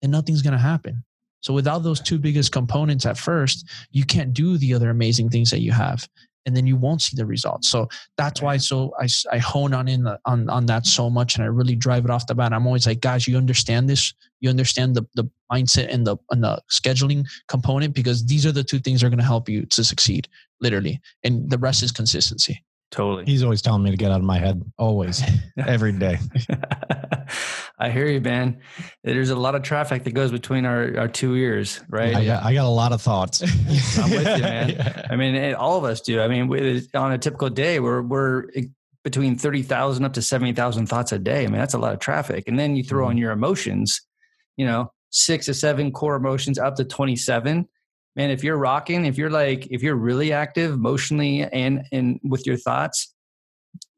[0.02, 1.04] then nothing's going to happen.
[1.42, 5.50] So without those two biggest components at first you can't do the other amazing things
[5.52, 6.08] that you have
[6.46, 7.70] and then you won't see the results.
[7.70, 11.36] So that's why so I, I hone on in the, on on that so much,
[11.36, 12.54] and I really drive it off the bat.
[12.54, 14.14] I'm always like, guys, you understand this?
[14.40, 18.64] You understand the the mindset and the and the scheduling component because these are the
[18.64, 20.28] two things that are going to help you to succeed,
[20.62, 22.64] literally, and the rest is consistency.
[22.96, 23.26] Totally.
[23.26, 24.64] He's always telling me to get out of my head.
[24.78, 25.22] Always.
[25.58, 26.18] Every day.
[27.78, 28.62] I hear you, man.
[29.04, 32.16] There's a lot of traffic that goes between our, our two ears, right?
[32.16, 33.42] I got, I got a lot of thoughts.
[34.00, 34.70] I'm with you, man.
[34.70, 35.08] yeah.
[35.10, 36.22] I mean, all of us do.
[36.22, 38.46] I mean, on a typical day, we're, we're
[39.04, 41.44] between 30,000 up to 70,000 thoughts a day.
[41.44, 42.46] I mean, that's a lot of traffic.
[42.48, 43.10] And then you throw mm-hmm.
[43.10, 44.00] on your emotions,
[44.56, 47.68] you know, six to seven core emotions up to 27
[48.16, 52.46] man if you're rocking if you're like if you're really active emotionally and and with
[52.46, 53.14] your thoughts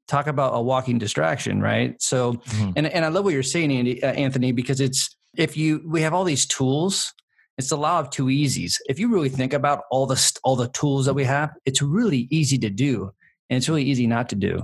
[0.08, 2.02] talk about a walking distraction right?
[2.02, 2.72] So mm-hmm.
[2.76, 6.02] and, and i love what you're saying Andy, uh, anthony because it's if you we
[6.02, 7.14] have all these tools
[7.58, 8.76] it's the law of two easies.
[8.88, 12.28] If you really think about all the all the tools that we have it's really
[12.30, 13.12] easy to do
[13.50, 14.62] and it's really easy not to do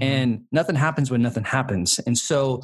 [0.00, 1.98] and nothing happens when nothing happens.
[2.06, 2.62] And so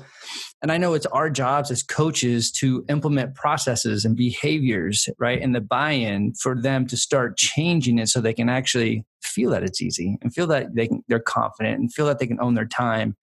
[0.62, 5.54] and i know it's our jobs as coaches to implement processes and behaviors right and
[5.54, 9.82] the buy-in for them to start changing it so they can actually feel that it's
[9.82, 12.66] easy and feel that they can, they're confident and feel that they can own their
[12.66, 13.16] time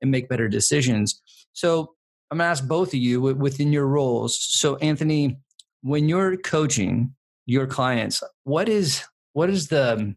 [0.00, 1.20] and make better decisions.
[1.52, 1.94] So
[2.30, 4.38] i'm going to ask both of you within your roles.
[4.40, 5.36] So anthony
[5.82, 7.14] when you're coaching
[7.46, 10.14] your clients what is what is the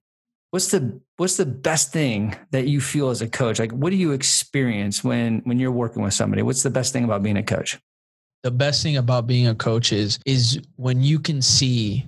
[0.51, 3.59] what's the what's the best thing that you feel as a coach?
[3.59, 6.43] Like what do you experience when when you're working with somebody?
[6.43, 7.79] What's the best thing about being a coach?
[8.43, 12.05] The best thing about being a coach is is when you can see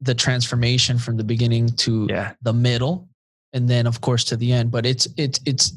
[0.00, 2.32] the transformation from the beginning to yeah.
[2.42, 3.08] the middle
[3.52, 4.70] and then of course to the end.
[4.70, 5.72] But it's it's it's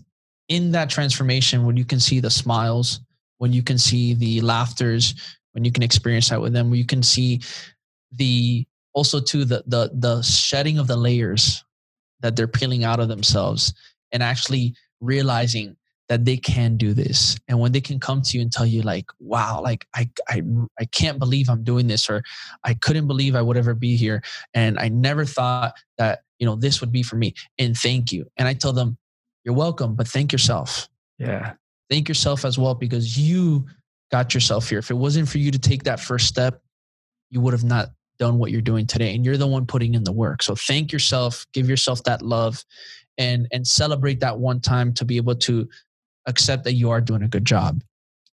[0.49, 2.99] in that transformation when you can see the smiles
[3.37, 5.15] when you can see the laughters
[5.53, 7.41] when you can experience that with them when you can see
[8.11, 11.63] the also to the the the shedding of the layers
[12.21, 13.73] that they're peeling out of themselves
[14.11, 15.75] and actually realizing
[16.07, 17.37] that they can do this.
[17.47, 20.43] And when they can come to you and tell you like wow like I, I
[20.79, 22.23] i can't believe i'm doing this or
[22.63, 24.21] i couldn't believe i would ever be here
[24.53, 28.25] and i never thought that you know this would be for me and thank you.
[28.37, 28.97] And i tell them
[29.43, 30.87] you're welcome but thank yourself.
[31.17, 31.53] Yeah.
[31.89, 33.65] Thank yourself as well because you
[34.11, 34.79] got yourself here.
[34.79, 36.61] If it wasn't for you to take that first step
[37.29, 40.03] you would have not done what you're doing today and you're the one putting in
[40.03, 40.41] the work.
[40.43, 42.63] So thank yourself give yourself that love
[43.17, 45.67] and and celebrate that one time to be able to
[46.27, 47.83] accept that you are doing a good job.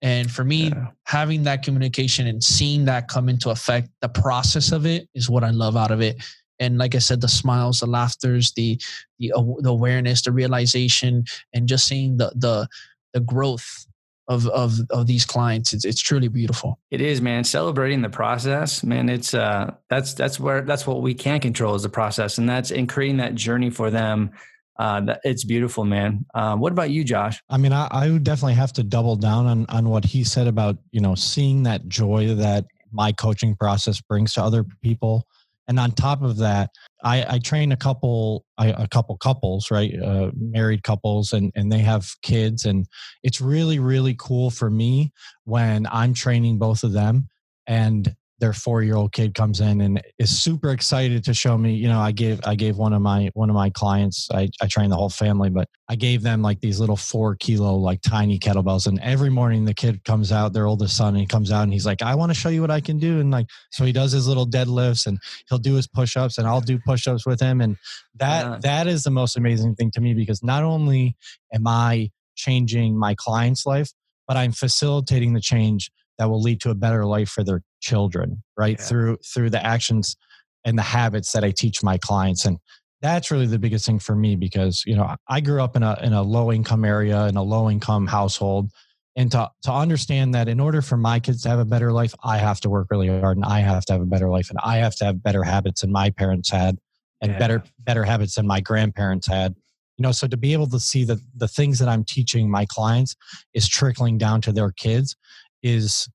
[0.03, 0.89] And for me yeah.
[1.05, 5.45] having that communication and seeing that come into effect the process of it is what
[5.45, 6.23] i love out of it.
[6.59, 8.81] And like i said the smiles the laughters the
[9.19, 12.69] the, the awareness the realization and just seeing the the
[13.13, 13.87] the growth
[14.29, 15.73] of of of these clients.
[15.73, 16.79] It's it's truly beautiful.
[16.91, 17.45] It is, man.
[17.45, 19.09] Celebrating the process, man.
[19.09, 22.71] It's uh that's that's where that's what we can control is the process, and that's
[22.71, 24.31] in creating that journey for them.
[24.79, 26.27] Uh, that, it's beautiful, man.
[26.35, 27.41] Um, what about you, Josh?
[27.49, 30.47] I mean, I, I would definitely have to double down on on what he said
[30.47, 35.27] about you know seeing that joy that my coaching process brings to other people
[35.69, 36.71] and on top of that
[37.03, 41.71] i, I train a couple I, a couple couples right uh, married couples and, and
[41.71, 42.87] they have kids and
[43.23, 45.13] it's really really cool for me
[45.45, 47.29] when i'm training both of them
[47.67, 51.75] and their four year old kid comes in and is super excited to show me
[51.75, 54.67] you know i gave i gave one of my one of my clients i, I
[54.67, 58.39] train the whole family but i gave them like these little four kilo like tiny
[58.39, 61.63] kettlebells and every morning the kid comes out their oldest son and he comes out
[61.63, 63.85] and he's like i want to show you what i can do and like so
[63.85, 65.19] he does his little deadlifts and
[65.49, 67.77] he'll do his push-ups and i'll do push-ups with him and
[68.15, 68.59] that yeah.
[68.61, 71.17] that is the most amazing thing to me because not only
[71.55, 73.91] am i changing my client's life
[74.29, 78.43] but i'm facilitating the change that will lead to a better life for their children
[78.57, 78.85] right yeah.
[78.85, 80.17] through through the actions
[80.65, 82.59] and the habits that i teach my clients and
[83.03, 85.99] that's really the biggest thing for me because you know i grew up in a
[86.03, 88.71] in a low income area in a low income household
[89.17, 92.15] and to to understand that in order for my kids to have a better life
[92.25, 94.59] i have to work really hard and i have to have a better life and
[94.63, 96.79] i have to have better habits than my parents had
[97.21, 97.39] and yeah.
[97.39, 99.55] better better habits than my grandparents had
[99.97, 102.67] you know so to be able to see that the things that i'm teaching my
[102.67, 103.17] clients
[103.55, 105.17] is trickling down to their kids
[105.67, 106.09] is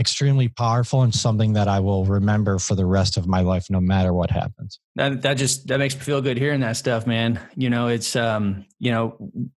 [0.00, 3.80] extremely powerful and something that I will remember for the rest of my life, no
[3.80, 4.80] matter what happens.
[4.96, 7.38] That that just that makes me feel good hearing that stuff, man.
[7.54, 9.16] You know, it's um, you know,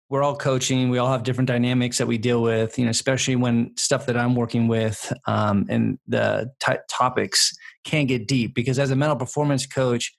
[0.08, 0.90] we're all coaching.
[0.90, 2.76] We all have different dynamics that we deal with.
[2.76, 7.52] You know, especially when stuff that I'm working with, um, and the t- topics
[7.84, 10.12] can get deep because as a mental performance coach,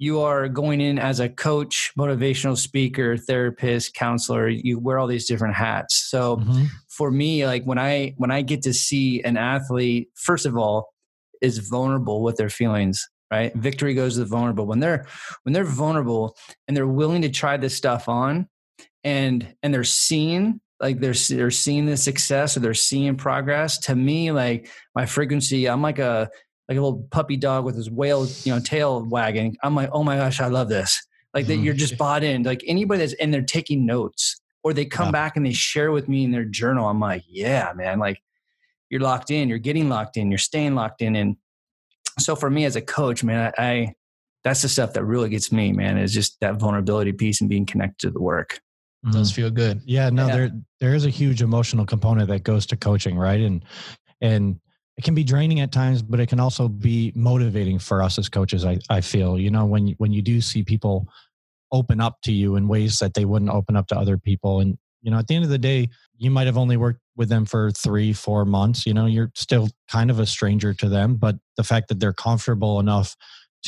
[0.00, 4.48] you are going in as a coach, motivational speaker, therapist, counselor.
[4.48, 6.08] You wear all these different hats.
[6.08, 6.64] So mm-hmm.
[6.88, 10.94] for me, like when I when I get to see an athlete, first of all,
[11.42, 13.54] is vulnerable with their feelings, right?
[13.54, 14.64] Victory goes to the vulnerable.
[14.64, 15.04] When they're
[15.42, 16.34] when they're vulnerable
[16.66, 18.48] and they're willing to try this stuff on
[19.04, 23.94] and and they're seeing like they're they're seeing the success or they're seeing progress to
[23.94, 26.30] me like my frequency i'm like a
[26.70, 29.56] like a little puppy dog with his whale, you know, tail wagging.
[29.64, 31.04] I'm like, oh my gosh, I love this.
[31.34, 31.98] Like that, you're just mm-hmm.
[31.98, 32.44] bought in.
[32.44, 35.12] Like anybody that's and they're taking notes, or they come yeah.
[35.12, 36.88] back and they share with me in their journal.
[36.88, 38.22] I'm like, yeah, man, like
[38.88, 39.48] you're locked in.
[39.48, 40.30] You're getting locked in.
[40.30, 41.16] You're staying locked in.
[41.16, 41.36] And
[42.20, 43.94] so for me as a coach, man, I, I
[44.44, 45.98] that's the stuff that really gets me, man.
[45.98, 48.60] Is just that vulnerability piece and being connected to the work.
[49.04, 49.18] Mm-hmm.
[49.18, 49.82] Does feel good.
[49.86, 50.36] Yeah, no, yeah.
[50.36, 53.40] there there is a huge emotional component that goes to coaching, right?
[53.40, 53.64] And
[54.20, 54.60] and
[55.00, 58.28] it can be draining at times, but it can also be motivating for us as
[58.28, 58.66] coaches.
[58.66, 61.08] I, I feel, you know, when, when you do see people
[61.72, 64.60] open up to you in ways that they wouldn't open up to other people.
[64.60, 67.30] And, you know, at the end of the day, you might have only worked with
[67.30, 68.84] them for three, four months.
[68.84, 72.12] You know, you're still kind of a stranger to them, but the fact that they're
[72.12, 73.16] comfortable enough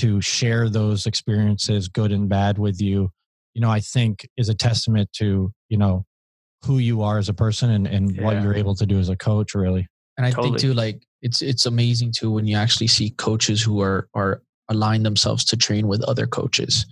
[0.00, 3.10] to share those experiences, good and bad, with you,
[3.54, 6.04] you know, I think is a testament to, you know,
[6.66, 8.22] who you are as a person and, and yeah.
[8.22, 9.88] what you're able to do as a coach, really.
[10.18, 10.50] And I totally.
[10.50, 14.42] think too, like it's it's amazing too when you actually see coaches who are are
[14.68, 16.86] align themselves to train with other coaches,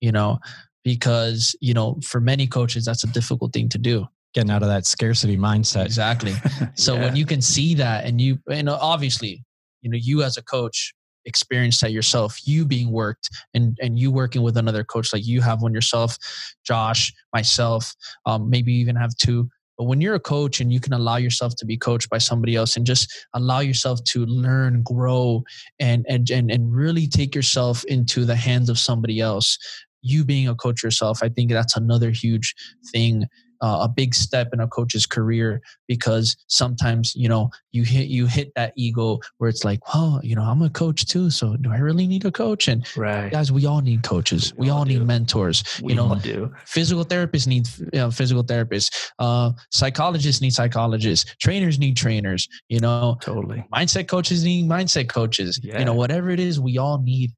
[0.00, 0.38] you know,
[0.84, 4.06] because you know for many coaches that's a difficult thing to do.
[4.32, 5.86] Getting out of that scarcity mindset.
[5.86, 6.34] Exactly.
[6.76, 7.06] So yeah.
[7.06, 9.44] when you can see that, and you, and obviously,
[9.82, 10.94] you know, you as a coach
[11.26, 15.42] experience that yourself you being worked and and you working with another coach like you
[15.42, 16.16] have one yourself
[16.64, 19.48] josh myself um, maybe even have two
[19.80, 22.54] but when you're a coach and you can allow yourself to be coached by somebody
[22.54, 25.42] else and just allow yourself to learn, grow,
[25.78, 29.56] and and and, and really take yourself into the hands of somebody else,
[30.02, 32.54] you being a coach yourself, I think that's another huge
[32.92, 33.24] thing
[33.60, 38.26] uh, a big step in a coach's career because sometimes you know you hit you
[38.26, 41.70] hit that ego where it's like well you know i'm a coach too so do
[41.70, 42.68] i really need a coach?
[42.68, 43.30] And right.
[43.30, 44.52] guys we all need coaches.
[44.56, 46.14] We, we all, all need mentors we you know?
[46.16, 46.52] do.
[46.64, 49.10] physical therapists need you know, physical therapists.
[49.18, 51.34] Uh, psychologists need psychologists.
[51.40, 53.16] Trainers need trainers you know?
[53.20, 53.64] Totally.
[53.72, 55.60] Mindset coaches need mindset coaches.
[55.62, 55.78] Yeah.
[55.78, 57.30] you know whatever it is we all need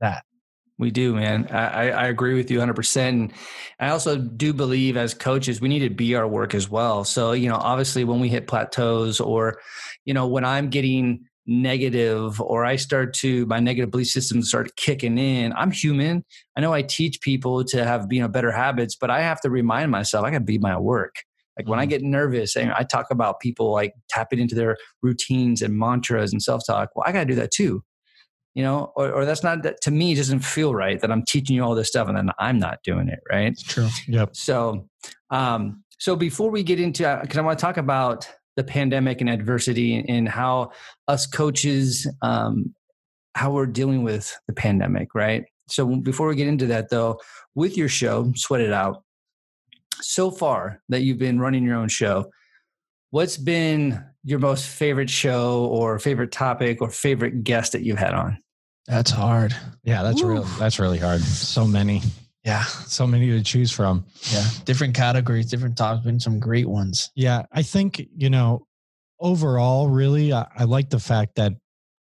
[0.00, 0.24] that
[0.80, 1.46] we do, man.
[1.50, 2.96] I, I agree with you 100%.
[2.96, 3.32] And
[3.78, 7.04] I also do believe as coaches, we need to be our work as well.
[7.04, 9.60] So, you know, obviously when we hit plateaus or,
[10.06, 14.74] you know, when I'm getting negative or I start to, my negative belief systems start
[14.76, 16.24] kicking in, I'm human.
[16.56, 19.50] I know I teach people to have, you know, better habits, but I have to
[19.50, 21.16] remind myself, I got to be my work.
[21.58, 21.90] Like when I mm-hmm.
[21.90, 26.42] get nervous and I talk about people like tapping into their routines and mantras and
[26.42, 27.84] self talk, well, I got to do that too
[28.54, 31.56] you know, or, or that's not that to me doesn't feel right that I'm teaching
[31.56, 33.20] you all this stuff and then I'm not doing it.
[33.30, 33.46] Right.
[33.46, 33.88] It's true.
[34.08, 34.34] Yep.
[34.34, 34.88] So,
[35.30, 39.20] um, so before we get into, uh, cause I want to talk about the pandemic
[39.20, 40.72] and adversity and how
[41.06, 42.74] us coaches, um,
[43.34, 45.14] how we're dealing with the pandemic.
[45.14, 45.44] Right.
[45.68, 47.20] So before we get into that though,
[47.54, 49.04] with your show, sweat it out
[50.00, 52.30] so far that you've been running your own show,
[53.10, 58.14] what's been your most favorite show or favorite topic or favorite guest that you've had
[58.14, 58.38] on?
[58.86, 59.54] That's hard.
[59.84, 60.42] Yeah, that's real.
[60.58, 61.20] That's really hard.
[61.20, 62.02] So many.
[62.44, 64.04] Yeah, so many to choose from.
[64.32, 67.10] Yeah, different categories, different topics, been some great ones.
[67.14, 68.66] Yeah, I think you know,
[69.20, 71.52] overall, really, I, I like the fact that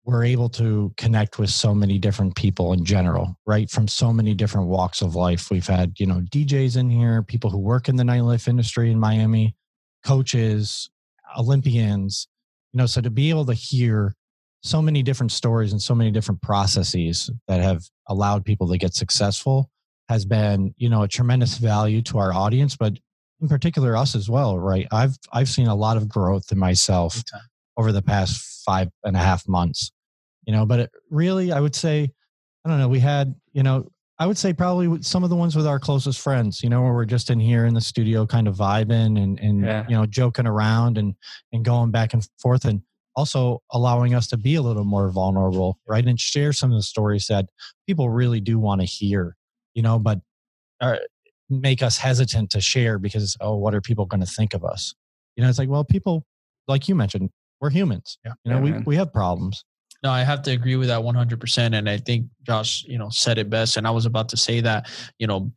[0.04, 3.70] we're able to connect with so many different people in general, right?
[3.70, 5.50] From so many different walks of life.
[5.50, 9.00] We've had, you know, DJs in here, people who work in the nightlife industry in
[9.00, 9.56] Miami,
[10.04, 10.90] coaches,
[11.38, 12.28] Olympians,
[12.72, 14.14] you know, so to be able to hear
[14.62, 18.94] so many different stories and so many different processes that have allowed people to get
[18.94, 19.70] successful
[20.08, 22.94] has been, you know, a tremendous value to our audience, but
[23.40, 24.86] in particular us as well, right?
[24.90, 27.22] I've I've seen a lot of growth in myself
[27.76, 29.90] over the past five and a half months.
[30.46, 32.10] You know, but it really I would say,
[32.64, 35.56] I don't know, we had, you know, I would say probably some of the ones
[35.56, 38.46] with our closest friends, you know, where we're just in here in the studio kind
[38.46, 39.84] of vibing and, and yeah.
[39.88, 41.14] you know, joking around and,
[41.52, 42.82] and going back and forth and
[43.16, 46.04] also allowing us to be a little more vulnerable, right?
[46.04, 47.46] And share some of the stories that
[47.88, 49.36] people really do want to hear,
[49.74, 50.20] you know, but
[50.80, 51.00] are,
[51.50, 54.94] make us hesitant to share because, oh, what are people going to think of us?
[55.36, 56.24] You know, it's like, well, people,
[56.68, 58.18] like you mentioned, we're humans.
[58.24, 58.32] Yeah.
[58.44, 59.64] You know, yeah, we, we have problems.
[60.04, 61.74] No, I have to agree with that 100%.
[61.74, 63.78] And I think Josh, you know, said it best.
[63.78, 64.86] And I was about to say that,
[65.18, 65.50] you know,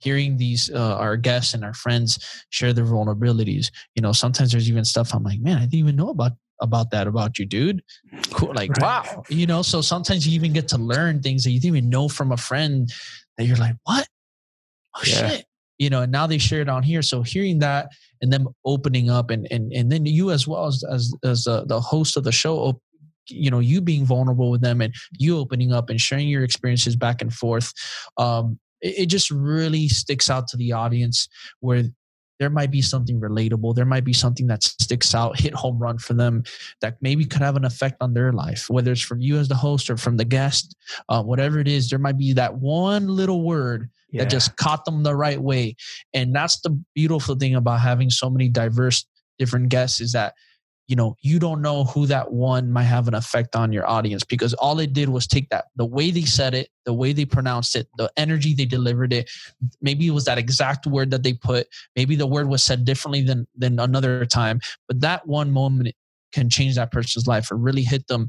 [0.00, 4.68] hearing these uh, our guests and our friends share their vulnerabilities you know sometimes there's
[4.68, 6.32] even stuff i'm like man i didn't even know about
[6.62, 7.82] about that about you dude
[8.32, 8.82] cool like right.
[8.82, 11.90] wow you know so sometimes you even get to learn things that you didn't even
[11.90, 12.90] know from a friend
[13.36, 14.06] that you're like what
[14.96, 15.28] oh yeah.
[15.28, 15.44] shit
[15.78, 17.90] you know and now they share it on here so hearing that
[18.22, 21.64] and them opening up and and and then you as well as as, as the,
[21.66, 22.80] the host of the show
[23.30, 26.96] you know you being vulnerable with them and you opening up and sharing your experiences
[26.96, 27.72] back and forth
[28.18, 31.28] um, it, it just really sticks out to the audience
[31.60, 31.84] where
[32.38, 35.98] there might be something relatable there might be something that sticks out hit home run
[35.98, 36.42] for them
[36.80, 39.54] that maybe could have an effect on their life whether it's from you as the
[39.54, 40.74] host or from the guest
[41.08, 44.24] uh, whatever it is there might be that one little word yeah.
[44.24, 45.76] that just caught them the right way
[46.14, 49.06] and that's the beautiful thing about having so many diverse
[49.38, 50.34] different guests is that
[50.90, 54.24] you know you don't know who that one might have an effect on your audience
[54.24, 57.24] because all it did was take that the way they said it the way they
[57.24, 59.30] pronounced it the energy they delivered it
[59.80, 63.22] maybe it was that exact word that they put maybe the word was said differently
[63.22, 65.94] than than another time but that one moment
[66.32, 68.28] can change that person's life or really hit them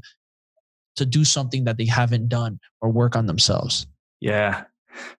[0.96, 3.86] to do something that they haven't done or work on themselves.
[4.20, 4.64] Yeah.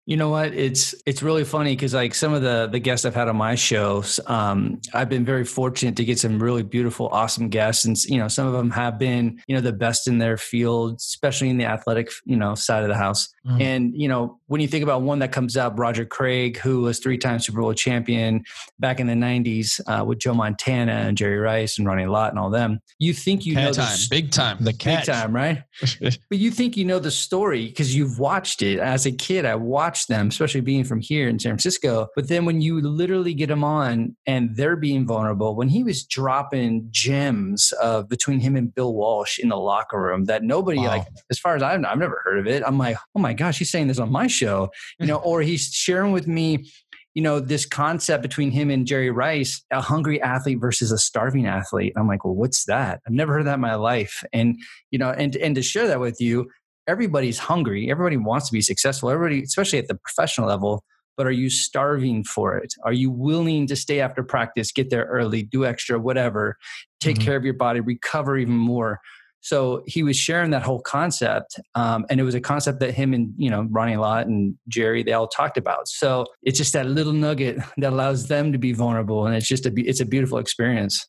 [0.05, 0.53] You know what?
[0.53, 3.55] It's it's really funny because like some of the the guests I've had on my
[3.55, 8.17] shows, um, I've been very fortunate to get some really beautiful, awesome guests, and you
[8.17, 11.57] know some of them have been you know the best in their field, especially in
[11.57, 13.29] the athletic you know side of the house.
[13.47, 13.61] Mm-hmm.
[13.61, 16.99] And you know when you think about one that comes up, Roger Craig, who was
[16.99, 18.43] three time Super Bowl champion
[18.79, 22.39] back in the '90s uh, with Joe Montana and Jerry Rice and Ronnie Lott and
[22.39, 25.63] all them, you think you Cat know time, big time, the big time, right?
[26.01, 29.45] but you think you know the story because you've watched it as a kid.
[29.45, 32.07] I watch them, especially being from here in San Francisco.
[32.15, 36.03] But then when you literally get them on and they're being vulnerable, when he was
[36.03, 40.87] dropping gems of between him and Bill Walsh in the locker room that nobody wow.
[40.87, 42.63] like, as far as I've, I've never heard of it.
[42.65, 45.67] I'm like, oh my gosh, he's saying this on my show, you know, or he's
[45.73, 46.65] sharing with me
[47.13, 51.45] you know, this concept between him and Jerry Rice, a hungry athlete versus a starving
[51.45, 51.93] athlete.
[51.95, 53.01] I'm like, well, what's that?
[53.05, 54.23] I've never heard that in my life.
[54.33, 54.57] And,
[54.89, 56.49] you know, and, and to share that with you,
[56.87, 57.89] everybody's hungry.
[57.89, 59.09] Everybody wants to be successful.
[59.09, 60.83] Everybody, especially at the professional level,
[61.15, 62.73] but are you starving for it?
[62.83, 66.57] Are you willing to stay after practice, get there early, do extra, whatever,
[66.99, 67.25] take mm-hmm.
[67.25, 68.99] care of your body, recover even more?
[69.41, 73.13] So he was sharing that whole concept, um, and it was a concept that him
[73.13, 75.89] and you know Ronnie Lott and Jerry they all talked about.
[75.89, 79.65] So it's just that little nugget that allows them to be vulnerable, and it's just
[79.65, 81.05] a it's a beautiful experience.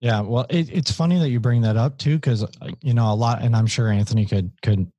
[0.00, 2.48] Yeah, well, it, it's funny that you bring that up too, because uh,
[2.82, 4.90] you know a lot, and I'm sure Anthony could could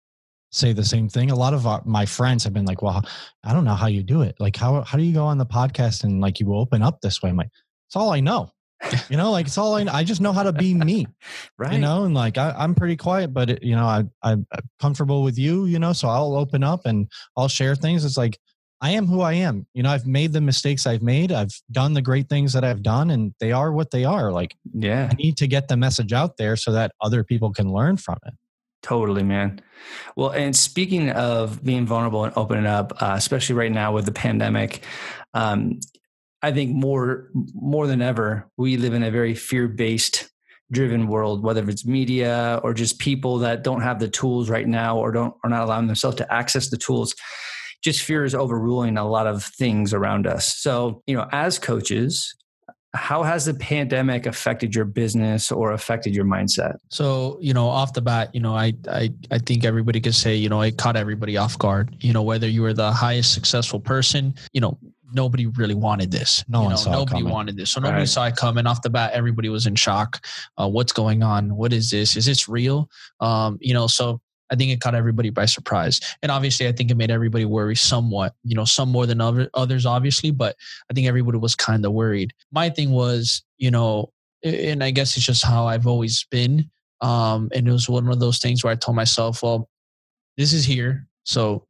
[0.58, 1.32] say the same thing.
[1.32, 3.04] A lot of our, my friends have been like, "Well,
[3.44, 4.36] I don't know how you do it.
[4.40, 7.22] Like, how how do you go on the podcast and like you open up this
[7.22, 7.52] way?" I'm like,
[7.88, 8.52] "It's all I know."
[9.10, 11.08] you know, like it's all I, I just know how to be me,
[11.58, 11.74] right?
[11.74, 14.46] You know, and like I, am pretty quiet, but it, you know, I, I'm
[14.80, 18.06] comfortable with you, you know, so I'll open up and I'll share things.
[18.06, 18.38] It's like
[18.82, 19.66] I am who I am.
[19.74, 21.32] You know, I've made the mistakes I've made.
[21.32, 24.32] I've done the great things that I've done, and they are what they are.
[24.32, 27.72] Like, yeah, I need to get the message out there so that other people can
[27.72, 28.34] learn from it.
[28.82, 29.62] Totally, man.
[30.16, 34.12] Well, and speaking of being vulnerable and opening up, uh, especially right now with the
[34.12, 34.84] pandemic,
[35.34, 35.80] um,
[36.42, 40.30] I think more more than ever, we live in a very fear based
[40.72, 44.98] driven world, whether it's media or just people that don't have the tools right now
[44.98, 47.16] or don't are not allowing themselves to access the tools.
[47.84, 50.58] Just fear is overruling a lot of things around us.
[50.58, 52.36] So, you know, as coaches,
[52.98, 56.78] how has the pandemic affected your business or affected your mindset?
[56.90, 60.36] So you know off the bat you know i i, I think everybody could say
[60.36, 61.96] you know it caught everybody off guard.
[62.00, 64.78] You know whether you were the highest successful person you know
[65.14, 66.44] nobody really wanted this.
[66.48, 67.72] No you one saw nobody wanted this.
[67.72, 68.10] So nobody right.
[68.10, 68.68] saw it coming.
[68.68, 70.26] Off the bat everybody was in shock.
[70.58, 71.56] Uh, what's going on?
[71.56, 72.18] What is this?
[72.18, 72.90] Is this real?
[73.20, 74.20] Um, you know so
[74.50, 76.00] I think it caught everybody by surprise.
[76.22, 79.50] And obviously, I think it made everybody worry somewhat, you know, some more than other,
[79.54, 80.56] others, obviously, but
[80.90, 82.34] I think everybody was kind of worried.
[82.52, 84.12] My thing was, you know,
[84.44, 86.70] and I guess it's just how I've always been.
[87.02, 89.70] Um, and it was one of those things where I told myself, well,
[90.38, 91.08] this is here.
[91.24, 91.68] So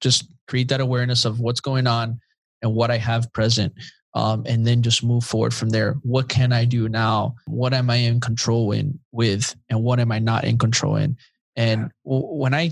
[0.00, 2.20] just create that awareness of what's going on
[2.62, 3.72] and what I have present.
[4.14, 5.92] Um, and then just move forward from there.
[6.02, 7.36] What can I do now?
[7.46, 11.16] What am I in control in with, and what am I not in control in?
[11.58, 12.70] And when I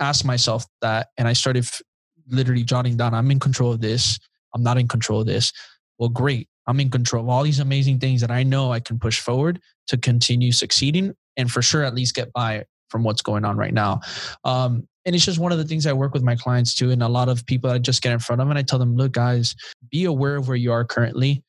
[0.00, 1.82] asked myself that and I started f-
[2.30, 4.18] literally jotting down, I'm in control of this,
[4.54, 5.52] I'm not in control of this.
[5.98, 6.48] Well, great.
[6.68, 9.60] I'm in control of all these amazing things that I know I can push forward
[9.88, 13.74] to continue succeeding and for sure at least get by from what's going on right
[13.74, 14.00] now.
[14.44, 16.90] Um, and it's just one of the things I work with my clients too.
[16.90, 18.94] And a lot of people I just get in front of and I tell them,
[18.96, 19.56] look, guys,
[19.90, 21.42] be aware of where you are currently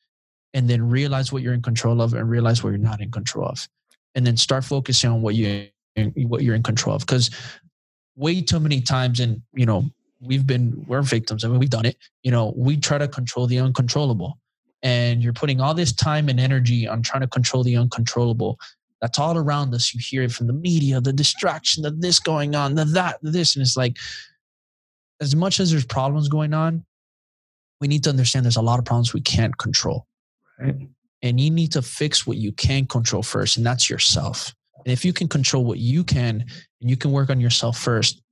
[0.54, 3.46] and then realize what you're in control of and realize what you're not in control
[3.46, 3.68] of.
[4.16, 7.02] And then start focusing on what you what you're in control of.
[7.02, 7.30] Because
[8.16, 9.84] way too many times and you know
[10.20, 13.46] we've been we're victims i mean we've done it you know we try to control
[13.46, 14.38] the uncontrollable.
[14.82, 18.58] And you're putting all this time and energy on trying to control the uncontrollable.
[19.02, 19.92] That's all around us.
[19.92, 23.30] You hear it from the media the distraction the this going on the that the
[23.30, 23.98] this and it's like
[25.20, 26.84] as much as there's problems going on
[27.80, 30.06] we need to understand there's a lot of problems we can't control.
[30.58, 30.88] Right.
[31.22, 34.54] And you need to fix what you can control first and that's yourself
[34.84, 36.44] and if you can control what you can
[36.80, 38.22] and you can work on yourself first,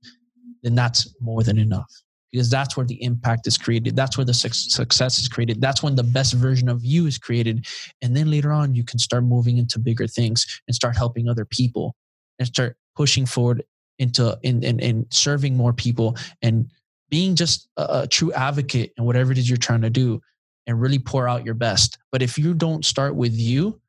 [0.63, 1.91] then that's more than enough
[2.31, 3.95] because that's where the impact is created.
[3.95, 5.61] That's where the success is created.
[5.61, 7.65] That's when the best version of you is created.
[8.01, 11.45] And then later on, you can start moving into bigger things and start helping other
[11.45, 11.95] people
[12.37, 13.63] and start pushing forward
[13.97, 16.69] into in, in, in serving more people and
[17.09, 20.21] being just a, a true advocate in whatever it is you're trying to do
[20.67, 21.97] and really pour out your best.
[22.11, 23.81] But if you don't start with you,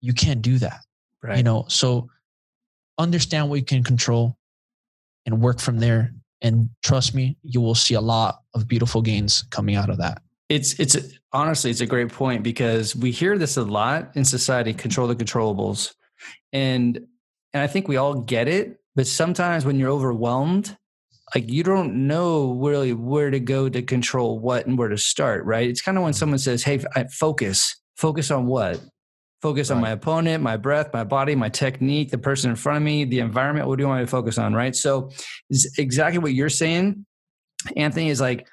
[0.00, 0.80] you can't do that.
[1.22, 1.38] Right.
[1.38, 2.08] You know, so
[2.98, 4.36] understand what you can control
[5.26, 6.12] and work from there.
[6.40, 10.22] And trust me, you will see a lot of beautiful gains coming out of that.
[10.48, 10.96] It's it's
[11.32, 14.74] honestly it's a great point because we hear this a lot in society.
[14.74, 15.94] Control the controllables,
[16.52, 16.98] And
[17.54, 20.76] and I think we all get it, but sometimes when you're overwhelmed,
[21.34, 25.44] like you don't know really where to go to control what and where to start,
[25.44, 25.68] right?
[25.68, 26.18] It's kind of when mm-hmm.
[26.18, 27.76] someone says, "Hey, focus.
[27.96, 28.80] Focus on what?
[29.42, 29.76] Focus right.
[29.76, 33.04] on my opponent, my breath, my body, my technique, the person in front of me,
[33.04, 33.66] the environment.
[33.66, 35.10] What do you want me to focus on, right?" So,
[35.76, 37.04] exactly what you're saying,
[37.76, 38.08] Anthony.
[38.08, 38.46] Is like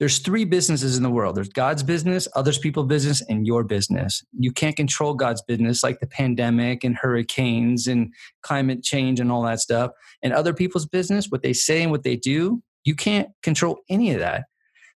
[0.00, 4.24] there's three businesses in the world there's god's business others people's business and your business
[4.36, 8.12] you can't control god's business like the pandemic and hurricanes and
[8.42, 12.02] climate change and all that stuff and other people's business what they say and what
[12.02, 14.44] they do you can't control any of that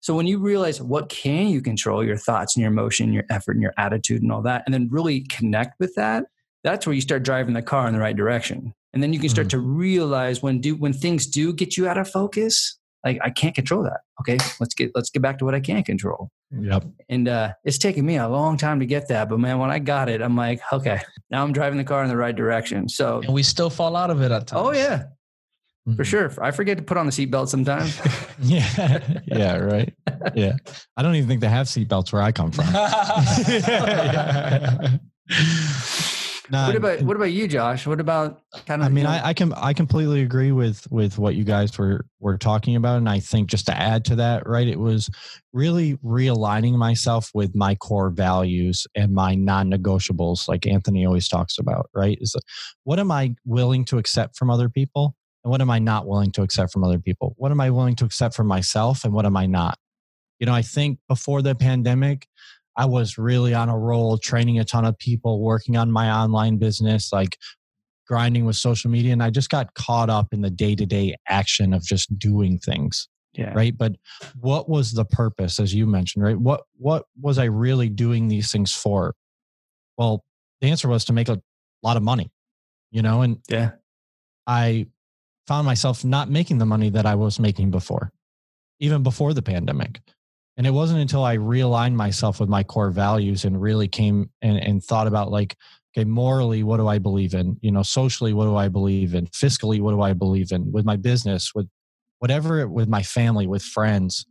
[0.03, 3.53] so when you realize what can you control your thoughts and your emotion your effort
[3.53, 6.25] and your attitude and all that and then really connect with that
[6.63, 9.29] that's where you start driving the car in the right direction and then you can
[9.29, 9.59] start mm-hmm.
[9.59, 13.53] to realize when do when things do get you out of focus like I can't
[13.53, 14.01] control that.
[14.21, 16.31] Okay, let's get let's get back to what I can control.
[16.51, 16.85] Yep.
[17.09, 19.79] And uh, it's taken me a long time to get that, but man, when I
[19.79, 22.87] got it, I'm like, okay, now I'm driving the car in the right direction.
[22.87, 24.61] So and we still fall out of it at times.
[24.67, 25.05] Oh yeah,
[25.87, 25.95] mm-hmm.
[25.95, 26.31] for sure.
[26.41, 27.99] I forget to put on the seatbelt sometimes.
[28.39, 29.93] yeah, yeah, right.
[30.35, 30.53] Yeah,
[30.97, 32.67] I don't even think they have seatbelts where I come from.
[36.51, 37.87] No, what about what about you, Josh?
[37.87, 38.87] What about kind of?
[38.87, 42.37] I mean, I, I can I completely agree with with what you guys were were
[42.37, 45.09] talking about, and I think just to add to that, right, it was
[45.53, 51.89] really realigning myself with my core values and my non-negotiables, like Anthony always talks about.
[51.93, 52.35] Right, is
[52.83, 56.31] what am I willing to accept from other people, and what am I not willing
[56.31, 57.33] to accept from other people?
[57.37, 59.77] What am I willing to accept from myself, and what am I not?
[60.39, 62.27] You know, I think before the pandemic,
[62.75, 66.57] I was really on a roll, training a ton of people, working on my online
[66.57, 67.37] business, like
[68.07, 69.13] grinding with social media.
[69.13, 72.57] And I just got caught up in the day to day action of just doing
[72.59, 73.07] things.
[73.33, 73.53] Yeah.
[73.53, 73.75] Right.
[73.75, 73.93] But
[74.39, 76.37] what was the purpose, as you mentioned, right?
[76.37, 79.15] What what was I really doing these things for?
[79.97, 80.23] Well,
[80.61, 81.41] the answer was to make a
[81.81, 82.31] lot of money,
[82.91, 83.71] you know, and yeah,
[84.45, 84.87] I
[85.47, 88.11] found myself not making the money that I was making before,
[88.79, 89.99] even before the pandemic.
[90.55, 94.57] And it wasn't until I realigned myself with my core values and really came and,
[94.57, 95.57] and thought about like,
[95.95, 97.57] okay, morally, what do I believe in?
[97.61, 99.27] You know, socially, what do I believe in?
[99.27, 100.71] Fiscally, what do I believe in?
[100.71, 101.67] With my business, with
[102.19, 104.25] whatever, with my family, with friends,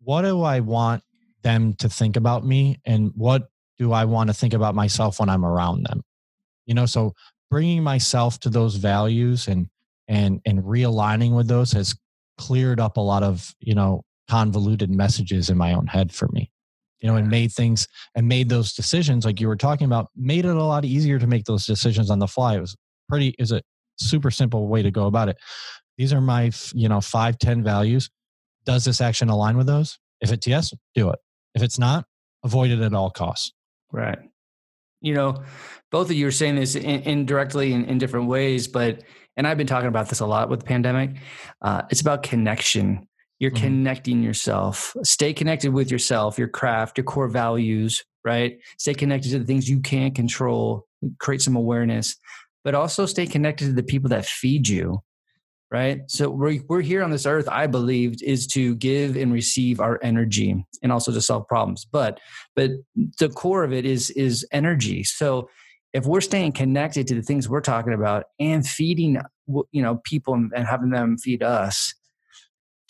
[0.00, 1.02] what do I want
[1.42, 2.80] them to think about me?
[2.84, 3.48] And what
[3.78, 6.02] do I want to think about myself when I'm around them?
[6.66, 7.14] You know, so
[7.50, 9.68] bringing myself to those values and
[10.10, 11.94] and and realigning with those has
[12.36, 16.50] cleared up a lot of you know convoluted messages in my own head for me.
[17.00, 20.44] You know and made things and made those decisions like you were talking about made
[20.44, 22.56] it a lot easier to make those decisions on the fly.
[22.56, 22.76] It was
[23.08, 23.62] pretty is a
[23.98, 25.38] super simple way to go about it.
[25.96, 28.10] These are my you know five ten values.
[28.66, 29.98] Does this action align with those?
[30.20, 31.18] If it's yes do it.
[31.54, 32.04] If it's not
[32.44, 33.52] avoid it at all costs.
[33.92, 34.18] Right.
[35.00, 35.44] You know
[35.90, 39.02] both of you are saying this in, indirectly in, in different ways but
[39.36, 41.10] and i've been talking about this a lot with the pandemic
[41.62, 43.06] uh, it's about connection
[43.40, 43.64] you're mm-hmm.
[43.64, 44.94] connecting yourself.
[45.02, 48.58] Stay connected with yourself, your craft, your core values, right?
[48.78, 50.86] Stay connected to the things you can't control,
[51.18, 52.16] create some awareness,
[52.62, 54.98] but also stay connected to the people that feed you,
[55.70, 56.02] right?
[56.08, 59.98] So we're, we're here on this earth, I believe, is to give and receive our
[60.02, 61.86] energy and also to solve problems.
[61.90, 62.20] But
[62.54, 62.72] but
[63.18, 65.02] the core of it is is energy.
[65.02, 65.48] So
[65.92, 69.18] if we're staying connected to the things we're talking about and feeding
[69.72, 71.94] you know people and having them feed us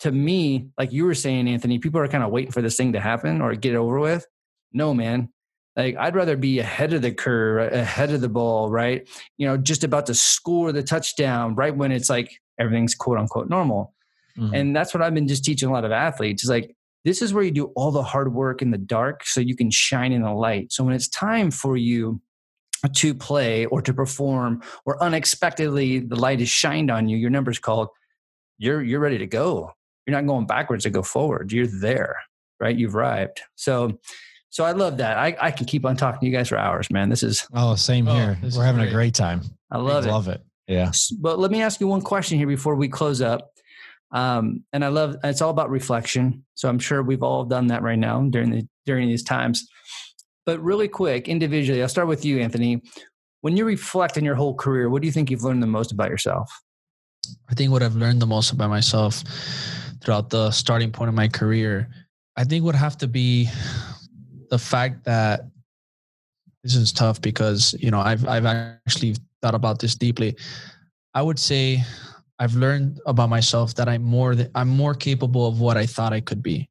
[0.01, 2.93] to me, like you were saying, Anthony, people are kind of waiting for this thing
[2.93, 4.25] to happen or get over with.
[4.73, 5.29] No, man.
[5.75, 9.07] Like I'd rather be ahead of the curve, ahead of the ball, right?
[9.37, 13.47] You know, just about to score the touchdown right when it's like everything's quote unquote
[13.47, 13.93] normal.
[14.37, 14.55] Mm-hmm.
[14.55, 16.75] And that's what I've been just teaching a lot of athletes is like,
[17.05, 19.69] this is where you do all the hard work in the dark so you can
[19.69, 20.71] shine in the light.
[20.73, 22.21] So when it's time for you
[22.95, 27.59] to play or to perform or unexpectedly the light is shined on you, your number's
[27.59, 27.89] called,
[28.57, 29.73] you're you're ready to go
[30.05, 31.51] you're not going backwards to go forward.
[31.51, 32.17] You're there,
[32.59, 32.75] right?
[32.75, 33.41] You've arrived.
[33.55, 33.99] So,
[34.49, 35.17] so I love that.
[35.17, 37.09] I, I can keep on talking to you guys for hours, man.
[37.09, 38.37] This is oh, same oh, here.
[38.55, 38.89] We're having great.
[38.89, 39.41] a great time.
[39.71, 40.09] I love it.
[40.09, 40.43] Love it.
[40.67, 40.91] Yeah.
[41.19, 43.51] But let me ask you one question here before we close up.
[44.11, 46.45] Um, and I love it's all about reflection.
[46.55, 49.69] So I'm sure we've all done that right now during the during these times.
[50.45, 52.81] But really quick, individually, I'll start with you, Anthony.
[53.41, 55.91] When you reflect on your whole career, what do you think you've learned the most
[55.91, 56.51] about yourself?
[57.49, 59.23] I think what I've learned the most about myself
[60.03, 61.89] throughout the starting point of my career,
[62.35, 63.49] I think would have to be
[64.49, 65.41] the fact that
[66.63, 70.35] this is tough because you know I've I've actually thought about this deeply.
[71.13, 71.83] I would say
[72.39, 76.21] I've learned about myself that I'm more I'm more capable of what I thought I
[76.21, 76.69] could be,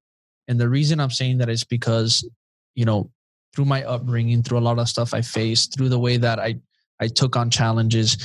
[0.49, 2.29] and the reason I'm saying that is because
[2.75, 3.11] you know
[3.55, 6.61] through my upbringing, through a lot of stuff I faced, through the way that I
[7.01, 8.19] I took on challenges.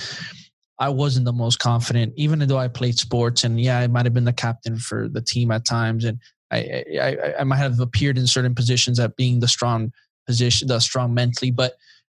[0.80, 3.46] I wasn't the most confident, even though I played sports.
[3.46, 6.04] And yeah, I might have been the captain for the team at times.
[6.04, 6.20] And
[6.52, 9.94] I, I, I might have appeared in certain positions at being the strong
[10.28, 11.52] position, the strong mentally.
[11.52, 11.76] But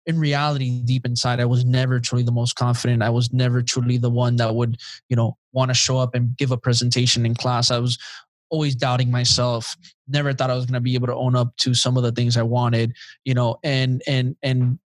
[0.07, 3.03] in reality, deep inside, I was never truly the most confident.
[3.03, 4.77] I was never truly the one that would,
[5.09, 7.69] you know, want to show up and give a presentation in class.
[7.69, 7.99] I was
[8.49, 9.75] always doubting myself.
[10.07, 12.11] Never thought i was going to be able to own up to some of the
[12.11, 12.93] things i wanted
[13.25, 14.79] you know and and and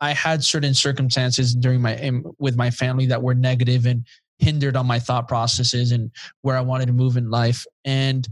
[0.00, 4.06] i had certain circumstances during my with my family that were negative and
[4.38, 6.10] hindered on my thought processes and
[6.42, 7.64] where i wanted to move in life.
[7.84, 8.26] And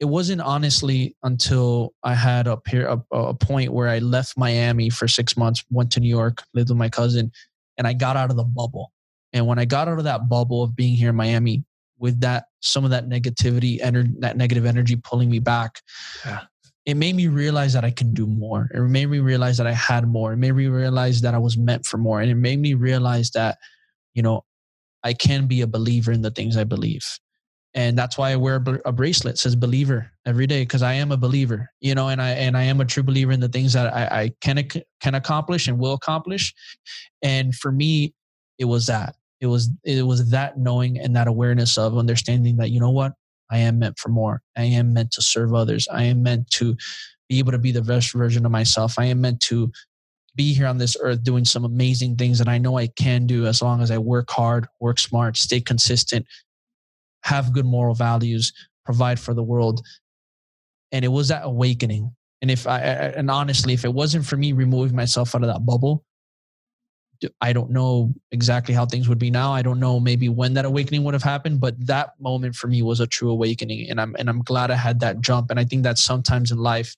[0.00, 5.06] it wasn't honestly until i had a, a, a point where i left miami for
[5.06, 7.30] six months went to new york lived with my cousin
[7.78, 8.92] and i got out of the bubble.
[9.32, 11.64] And when i got out of that bubble of being here in miami
[12.02, 15.80] with that some of that negativity ener- that negative energy pulling me back
[16.26, 16.40] yeah.
[16.84, 18.68] it made me realize that i can do more.
[18.74, 20.32] It made me realize that i had more.
[20.32, 22.20] It made me realize that i was meant for more.
[22.20, 23.56] And it made me realize that
[24.14, 24.42] you know
[25.04, 27.06] i can be a believer in the things i believe.
[27.74, 29.38] And that's why i wear a bracelet.
[29.38, 32.64] Says believer every day because i am a believer you know and i and i
[32.64, 34.68] am a true believer in the things that i, I can
[35.00, 36.52] can accomplish and will accomplish.
[37.22, 38.14] And for me
[38.58, 42.70] it was that it was it was that knowing and that awareness of understanding that
[42.70, 43.12] you know what?
[43.50, 44.40] I am meant for more.
[44.56, 45.86] I am meant to serve others.
[45.92, 46.74] I am meant to
[47.28, 48.98] be able to be the best version of myself.
[48.98, 49.70] I am meant to
[50.34, 53.44] be here on this earth doing some amazing things that i know i can do
[53.44, 56.24] as long as i work hard work smart stay consistent
[57.22, 58.52] have good moral values
[58.84, 59.84] provide for the world.
[60.90, 62.14] And it was that awakening.
[62.40, 65.64] And if i and honestly if it wasn't for me removing myself out of that
[65.64, 66.04] bubble
[67.40, 69.52] I don't know exactly how things would be now.
[69.52, 72.82] I don't know maybe when that awakening would have happened, but that moment for me
[72.82, 75.50] was a true awakening, and I'm and I'm glad I had that jump.
[75.50, 76.94] And I think that sometimes in life,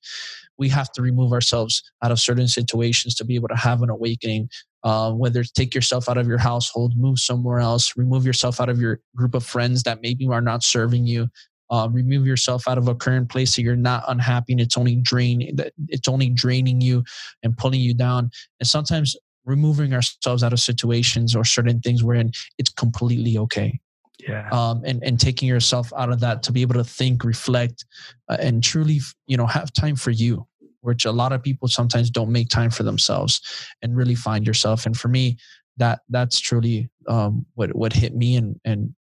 [0.58, 3.90] we have to remove ourselves out of certain situations to be able to have an
[3.90, 4.48] awakening.
[4.82, 8.68] Uh, whether it's take yourself out of your household, move somewhere else, remove yourself out
[8.68, 11.26] of your group of friends that maybe are not serving you,
[11.70, 14.96] uh, remove yourself out of a current place so you're not unhappy and it's only
[14.96, 15.56] drain
[15.88, 17.02] it's only draining you
[17.42, 22.30] and pulling you down and sometimes removing ourselves out of situations or certain things wherein
[22.58, 23.80] it's completely okay.
[24.26, 24.48] Yeah.
[24.50, 27.84] Um, and and taking yourself out of that to be able to think reflect
[28.28, 30.46] uh, and truly you know have time for you
[30.84, 33.40] which a lot of people sometimes don't make time for themselves
[33.80, 34.84] and really find yourself.
[34.84, 35.38] And for me
[35.78, 38.94] that that's truly um, what what hit me and and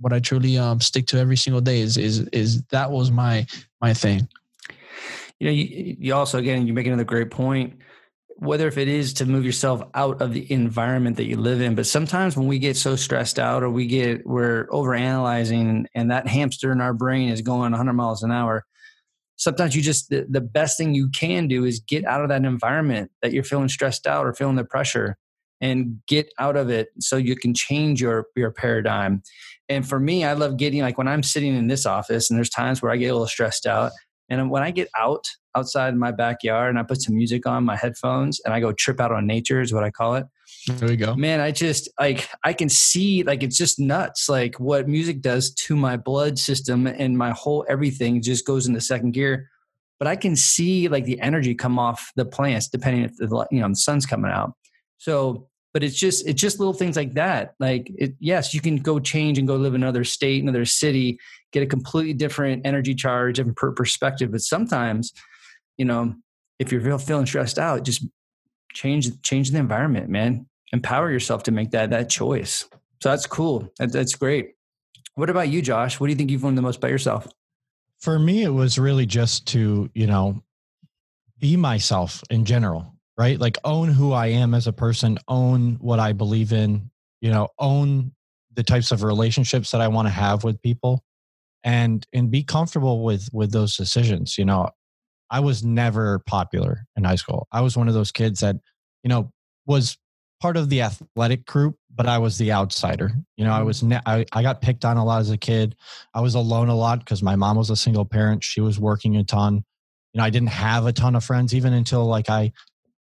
[0.00, 3.46] what I truly um, stick to every single day is is is that was my
[3.80, 4.28] my thing.
[5.38, 7.78] You know, you, you also again you make another great point
[8.36, 11.74] whether if it is to move yourself out of the environment that you live in
[11.74, 16.10] but sometimes when we get so stressed out or we get we're over analyzing and
[16.10, 18.64] that hamster in our brain is going 100 miles an hour
[19.36, 22.44] sometimes you just the, the best thing you can do is get out of that
[22.44, 25.16] environment that you're feeling stressed out or feeling the pressure
[25.60, 29.22] and get out of it so you can change your your paradigm.
[29.68, 32.50] And for me i love getting like when i'm sitting in this office and there's
[32.50, 33.92] times where i get a little stressed out
[34.28, 37.76] and when i get out outside my backyard and I put some music on my
[37.76, 40.26] headphones and I go trip out on nature is what I call it.
[40.66, 41.14] There we go.
[41.14, 45.52] Man, I just like I can see like it's just nuts like what music does
[45.54, 49.50] to my blood system and my whole everything just goes into second gear.
[49.98, 53.60] But I can see like the energy come off the plants depending if the you
[53.60, 54.54] know the sun's coming out.
[54.98, 58.76] So but it's just it's just little things like that like it, yes you can
[58.76, 61.18] go change and go live in another state another city
[61.52, 65.12] get a completely different energy charge and perspective but sometimes
[65.76, 66.14] you know,
[66.58, 68.06] if you're feeling stressed out, just
[68.72, 70.46] change change the environment, man.
[70.72, 72.68] Empower yourself to make that that choice.
[73.02, 73.68] So that's cool.
[73.78, 74.52] That, that's great.
[75.14, 76.00] What about you, Josh?
[76.00, 77.28] What do you think you've learned the most about yourself?
[78.00, 80.42] For me, it was really just to, you know,
[81.38, 83.38] be myself in general, right?
[83.38, 86.90] Like own who I am as a person, own what I believe in,
[87.20, 88.12] you know, own
[88.54, 91.04] the types of relationships that I want to have with people
[91.62, 94.36] and and be comfortable with with those decisions.
[94.38, 94.70] You know,
[95.30, 97.48] I was never popular in high school.
[97.52, 98.56] I was one of those kids that,
[99.02, 99.30] you know,
[99.66, 99.96] was
[100.40, 103.12] part of the athletic group, but I was the outsider.
[103.36, 103.66] You know, I mm.
[103.66, 105.74] was ne- I, I got picked on a lot as a kid.
[106.12, 108.44] I was alone a lot because my mom was a single parent.
[108.44, 109.64] She was working a ton.
[110.12, 112.52] You know, I didn't have a ton of friends even until like I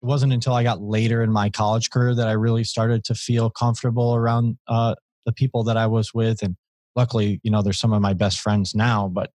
[0.01, 3.15] it wasn't until I got later in my college career that I really started to
[3.15, 4.95] feel comfortable around uh,
[5.25, 6.41] the people that I was with.
[6.41, 6.55] And
[6.95, 9.07] luckily, you know, they're some of my best friends now.
[9.07, 9.31] But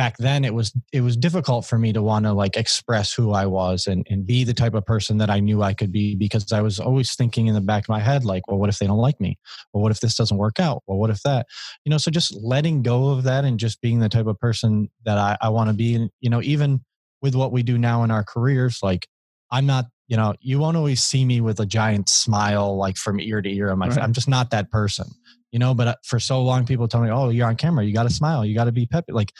[0.00, 3.32] back then it was it was difficult for me to want to like express who
[3.32, 6.14] I was and, and be the type of person that I knew I could be
[6.14, 8.78] because I was always thinking in the back of my head like well what if
[8.78, 9.38] they don't like me
[9.74, 11.46] well what if this doesn't work out well what if that
[11.84, 14.88] you know so just letting go of that and just being the type of person
[15.04, 16.82] that I, I want to be and you know even
[17.20, 19.06] with what we do now in our careers like
[19.50, 23.20] I'm not you know, you won't always see me with a giant smile like from
[23.20, 23.88] ear to ear on my.
[23.88, 23.98] Right.
[23.98, 25.08] I'm just not that person,
[25.52, 25.72] you know.
[25.72, 27.84] But uh, for so long, people tell me, "Oh, you're on camera.
[27.84, 28.44] You got to smile.
[28.44, 29.32] You got to be peppy." Like,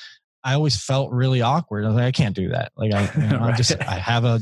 [0.44, 1.84] I always felt really awkward.
[1.84, 2.70] I was like, I can't do that.
[2.76, 3.54] Like, I, you know, right.
[3.54, 4.40] I just, I have a,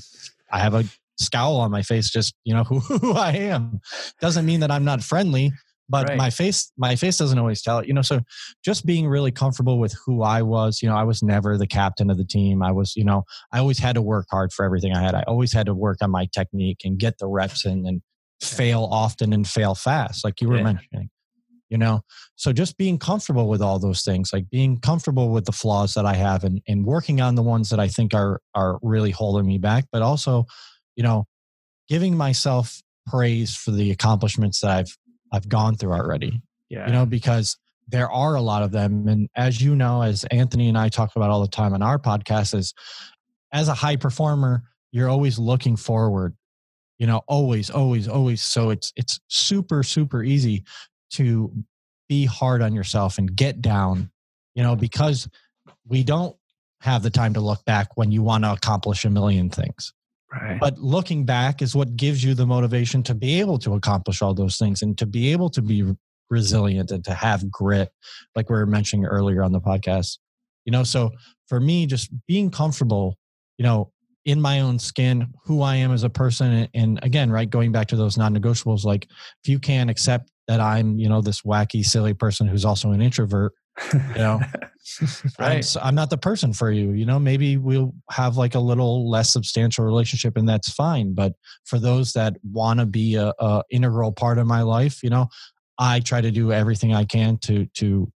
[0.53, 0.85] I have a
[1.17, 2.11] scowl on my face.
[2.11, 3.81] Just you know who, who I am.
[4.21, 5.53] Doesn't mean that I'm not friendly
[5.89, 6.19] but right.
[6.19, 8.21] my face my face doesn't always tell it you know so
[8.65, 12.11] just being really comfortable with who i was you know i was never the captain
[12.11, 14.95] of the team i was you know i always had to work hard for everything
[14.95, 17.87] i had i always had to work on my technique and get the reps in
[17.87, 18.03] and
[18.41, 20.63] fail often and fail fast like you were yeah.
[20.63, 21.11] mentioning
[21.69, 22.01] you know
[22.37, 26.07] so just being comfortable with all those things like being comfortable with the flaws that
[26.07, 29.47] i have and, and working on the ones that i think are are really holding
[29.47, 30.45] me back but also
[30.97, 31.27] you know
[31.89, 34.97] giving myself praise for the accomplishments that i've
[35.33, 36.43] I've gone through already.
[36.69, 36.87] Yeah.
[36.87, 37.57] You know, because
[37.89, 39.09] there are a lot of them.
[39.09, 41.99] And as you know, as Anthony and I talk about all the time on our
[41.99, 42.75] podcast, is
[43.53, 44.63] as a high performer,
[44.93, 46.37] you're always looking forward.
[46.99, 48.43] You know, always, always, always.
[48.43, 50.65] So it's it's super, super easy
[51.13, 51.53] to
[52.09, 54.11] be hard on yourself and get down,
[54.55, 55.29] you know, because
[55.87, 56.37] we don't
[56.81, 59.93] have the time to look back when you want to accomplish a million things.
[60.33, 60.61] Right.
[60.61, 64.35] But looking back is what gives you the motivation to be able to accomplish all
[64.35, 65.95] those things and to be able to be
[66.31, 67.91] resilient and to have grit,
[68.35, 70.19] like we were mentioning earlier on the podcast.
[70.67, 71.13] You know, so
[71.47, 73.17] for me, just being comfortable,
[73.57, 73.91] you know,
[74.27, 76.69] in my own skin, who I am as a person.
[76.75, 79.05] And again, right, going back to those non negotiables, like
[79.43, 83.01] if you can't accept that I'm, you know, this wacky, silly person who's also an
[83.01, 83.55] introvert,
[83.93, 84.41] you know?
[85.39, 85.77] Right.
[85.77, 87.19] I'm, I'm, not the person for you you know?
[87.19, 91.35] Maybe we'll have like a little less substantial relationship and that's fine but
[91.67, 95.29] for those that want to be a, a, integral part of my life you know
[95.79, 98.11] i try to do everything i can to to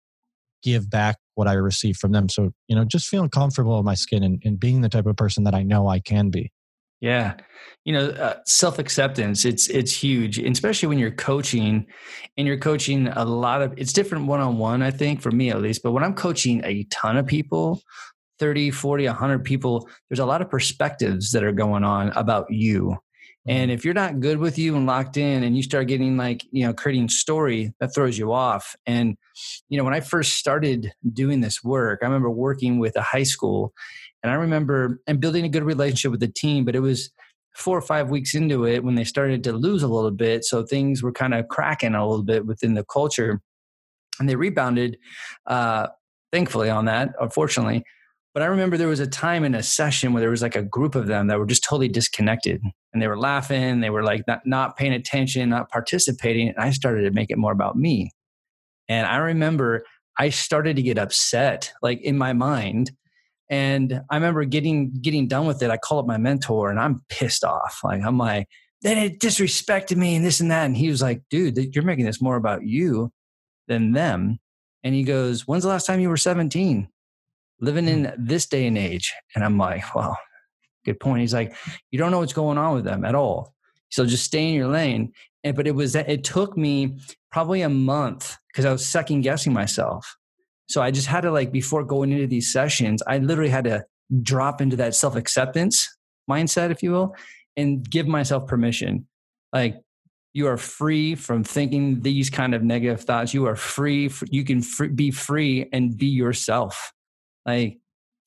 [0.63, 2.27] give back what i receive from them.
[2.27, 5.15] So you know just feeling comfortable in my skin and, and being the type of
[5.15, 6.51] person that i know i can be
[7.03, 7.33] yeah.
[7.83, 11.85] You know, uh, self acceptance, it's, it's huge, and especially when you're coaching
[12.37, 15.49] and you're coaching a lot of, it's different one on one, I think, for me
[15.49, 15.83] at least.
[15.83, 17.81] But when I'm coaching a ton of people,
[18.39, 22.95] 30, 40, 100 people, there's a lot of perspectives that are going on about you.
[23.45, 23.71] And mm-hmm.
[23.71, 26.65] if you're not good with you and locked in and you start getting like, you
[26.65, 28.77] know, creating story, that throws you off.
[28.85, 29.17] And,
[29.67, 33.23] you know, when I first started doing this work, I remember working with a high
[33.23, 33.73] school
[34.23, 37.11] and I remember and building a good relationship with the team, but it was
[37.55, 40.43] four or five weeks into it when they started to lose a little bit.
[40.43, 43.41] So things were kind of cracking a little bit within the culture.
[44.19, 44.97] And they rebounded,
[45.45, 45.87] uh,
[46.31, 47.83] thankfully, on that, unfortunately.
[48.33, 50.63] But I remember there was a time in a session where there was like a
[50.63, 52.61] group of them that were just totally disconnected
[52.91, 53.81] and they were laughing.
[53.81, 56.49] They were like not, not paying attention, not participating.
[56.49, 58.11] And I started to make it more about me.
[58.89, 59.83] And I remember
[60.17, 62.91] I started to get upset, like in my mind,
[63.49, 65.69] and I remember getting getting done with it.
[65.69, 67.79] I call up my mentor and I'm pissed off.
[67.83, 68.47] Like I'm like,
[68.81, 70.65] then it disrespected me and this and that.
[70.65, 73.11] And he was like, dude, you're making this more about you
[73.67, 74.39] than them.
[74.83, 76.87] And he goes, When's the last time you were 17?
[77.59, 78.11] Living in hmm.
[78.17, 79.13] this day and age.
[79.35, 80.17] And I'm like, well,
[80.85, 81.21] good point.
[81.21, 81.55] He's like,
[81.91, 83.53] you don't know what's going on with them at all.
[83.89, 85.13] So just stay in your lane.
[85.43, 86.99] And but it was that it took me
[87.31, 90.17] probably a month because I was second guessing myself.
[90.67, 93.85] So I just had to like before going into these sessions, I literally had to
[94.21, 95.87] drop into that self acceptance
[96.29, 97.15] mindset, if you will,
[97.57, 99.07] and give myself permission.
[99.51, 99.75] Like
[100.33, 103.33] you are free from thinking these kind of negative thoughts.
[103.33, 104.09] You are free.
[104.29, 104.63] You can
[104.95, 106.91] be free and be yourself.
[107.45, 107.79] Like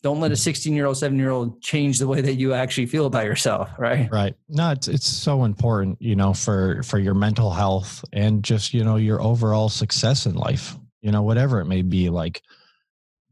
[0.02, 0.38] don't let a mm.
[0.38, 3.70] 16 year old, seven year old change the way that you actually feel about yourself.
[3.76, 4.08] Right.
[4.12, 4.34] Right.
[4.48, 8.84] No, it's, it's so important, you know, for, for your mental health and just, you
[8.84, 12.08] know, your overall success in life you know, whatever it may be.
[12.08, 12.42] Like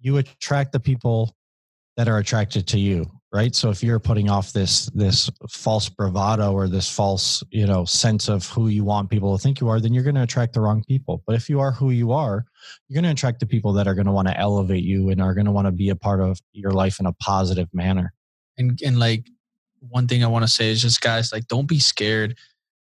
[0.01, 1.35] you attract the people
[1.97, 3.55] that are attracted to you, right?
[3.55, 8.29] So if you're putting off this this false bravado or this false, you know, sense
[8.29, 10.61] of who you want people to think you are, then you're going to attract the
[10.61, 11.23] wrong people.
[11.27, 12.45] But if you are who you are,
[12.89, 15.23] you're going to attract the people that are going to want to elevate you and
[15.23, 18.13] are going to want to be a part of your life in a positive manner.
[18.59, 19.27] And and like
[19.89, 22.37] one thing I want to say is just guys, like don't be scared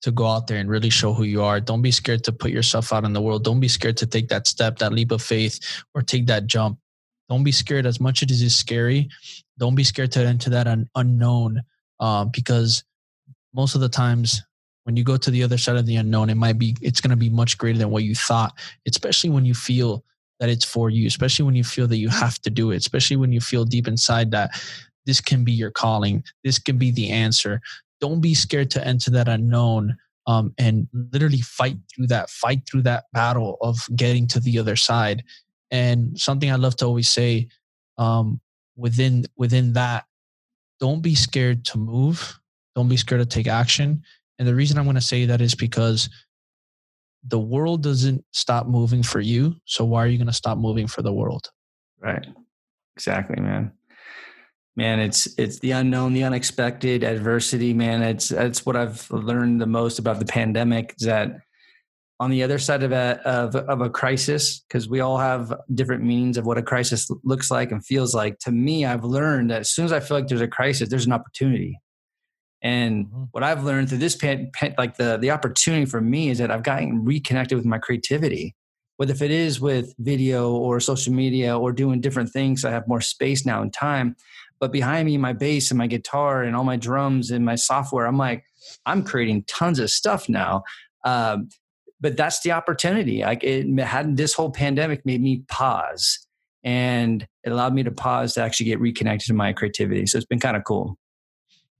[0.01, 1.59] to go out there and really show who you are.
[1.59, 3.43] Don't be scared to put yourself out in the world.
[3.43, 5.59] Don't be scared to take that step, that leap of faith,
[5.93, 6.79] or take that jump.
[7.27, 9.09] Don't be scared as much as it is scary.
[9.57, 11.61] Don't be scared to enter that un- unknown
[11.99, 12.83] um, because
[13.53, 14.41] most of the times
[14.83, 17.11] when you go to the other side of the unknown, it might be, it's going
[17.11, 18.53] to be much greater than what you thought,
[18.87, 20.03] especially when you feel
[20.39, 23.17] that it's for you, especially when you feel that you have to do it, especially
[23.17, 24.51] when you feel deep inside that
[25.05, 26.23] this can be your calling.
[26.43, 27.61] This can be the answer
[28.01, 29.97] don't be scared to enter that unknown
[30.27, 34.75] um, and literally fight through that, fight through that battle of getting to the other
[34.75, 35.23] side.
[35.71, 37.49] And something I love to always say
[37.97, 38.39] um,
[38.75, 40.05] within within that,
[40.79, 42.39] don't be scared to move.
[42.75, 44.03] Don't be scared to take action.
[44.37, 46.09] And the reason I'm going to say that is because
[47.27, 49.55] the world doesn't stop moving for you.
[49.65, 51.49] So why are you going to stop moving for the world?
[51.99, 52.25] Right.
[52.95, 53.71] Exactly, man.
[54.75, 58.01] Man, it's it's the unknown, the unexpected, adversity, man.
[58.01, 61.31] It's that's what I've learned the most about the pandemic is that
[62.19, 66.03] on the other side of a of, of a crisis, because we all have different
[66.03, 68.39] meanings of what a crisis looks like and feels like.
[68.39, 71.05] To me, I've learned that as soon as I feel like there's a crisis, there's
[71.05, 71.79] an opportunity.
[72.61, 73.23] And mm-hmm.
[73.31, 76.51] what I've learned through this pan, pan, like the the opportunity for me is that
[76.51, 78.55] I've gotten reconnected with my creativity.
[78.97, 82.85] Whether if it is with video or social media or doing different things, I have
[82.85, 84.17] more space now and time.
[84.59, 88.05] But behind me, my bass and my guitar and all my drums and my software,
[88.05, 88.43] I'm like,
[88.85, 90.63] I'm creating tons of stuff now.
[91.05, 91.49] Um,
[92.01, 93.21] but that's the opportunity.
[93.21, 96.25] Like it had this whole pandemic made me pause,
[96.63, 100.05] and it allowed me to pause to actually get reconnected to my creativity.
[100.07, 100.97] So it's been kind of cool.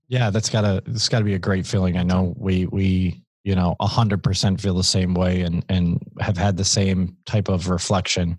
[0.08, 1.96] Yeah, that's gotta that's gotta be a great feeling.
[1.96, 6.02] I know we we you know a hundred percent feel the same way and and
[6.20, 8.38] have had the same type of reflection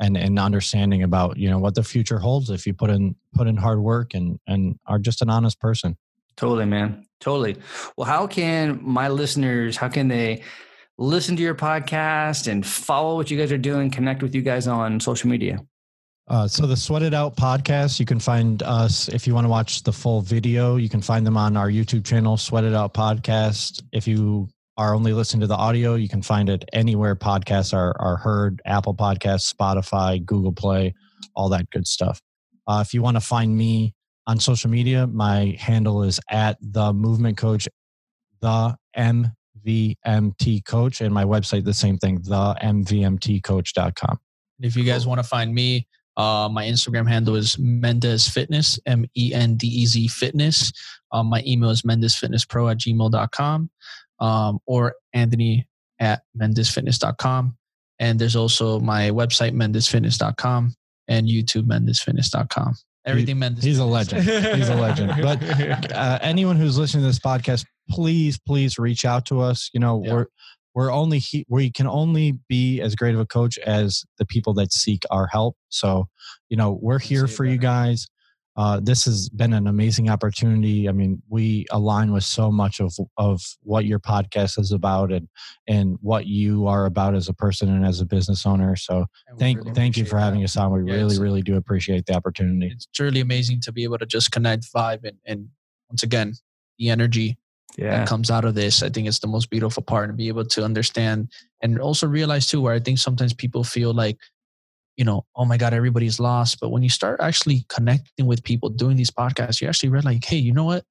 [0.00, 3.46] and and understanding about you know what the future holds if you put in put
[3.46, 5.96] in hard work and and are just an honest person.
[6.36, 7.04] Totally, man.
[7.20, 7.56] Totally.
[7.96, 9.76] Well, how can my listeners?
[9.76, 10.42] How can they?
[10.98, 14.66] listen to your podcast and follow what you guys are doing, connect with you guys
[14.66, 15.60] on social media?
[16.26, 19.48] Uh, so the Sweat It Out podcast, you can find us if you want to
[19.48, 20.76] watch the full video.
[20.76, 23.82] You can find them on our YouTube channel, Sweat It Out Podcast.
[23.92, 24.48] If you
[24.78, 28.62] are only listening to the audio, you can find it anywhere podcasts are, are heard:
[28.64, 30.94] Apple Podcasts, Spotify, Google Play,
[31.34, 32.22] all that good stuff.
[32.66, 33.92] Uh, if you want to find me
[34.28, 37.68] on social media, my handle is at the Movement Coach,
[38.40, 44.18] the MVMT Coach, and my website the same thing, the MVMTCoach.com.
[44.60, 49.06] If you guys want to find me, uh, my Instagram handle is Mendez Fitness, M
[49.16, 50.72] E N D E Z Fitness.
[51.10, 53.70] Um, my email is mendezfitnesspro at gmail.com
[54.20, 55.66] um, or Anthony
[55.98, 57.56] at mendezfitness.com.
[57.98, 60.74] And there's also my website, mendezfitness.com
[61.08, 62.74] and YouTube, mendezfitness.com.
[63.04, 63.64] Everything he, Mendez.
[63.64, 64.24] He's a legend.
[64.24, 65.12] He's a legend.
[65.22, 69.70] But uh, anyone who's listening to this podcast, please, please reach out to us.
[69.72, 70.12] You know, yeah.
[70.12, 70.26] we're
[70.74, 74.54] we're only he, we can only be as great of a coach as the people
[74.54, 76.06] that seek our help so
[76.48, 78.06] you know we're here for you guys
[78.58, 80.88] uh, this has been an amazing opportunity.
[80.88, 85.28] I mean we align with so much of of what your podcast is about and
[85.68, 88.74] and what you are about as a person and as a business owner.
[88.74, 89.06] So
[89.38, 90.72] thank really thank you for having us on.
[90.72, 92.72] We yeah, really really do appreciate the opportunity.
[92.74, 95.48] It's truly amazing to be able to just connect vibe and, and
[95.88, 96.34] once again
[96.78, 97.38] the energy
[97.78, 97.98] yeah.
[97.98, 98.82] that comes out of this.
[98.82, 101.30] I think it's the most beautiful part and be able to understand
[101.62, 104.18] and also realize too where I think sometimes people feel like,
[104.98, 106.58] you know, oh my God, everybody's lost.
[106.60, 110.24] But when you start actually connecting with people doing these podcasts, you actually realize like,
[110.24, 110.84] hey, you know what?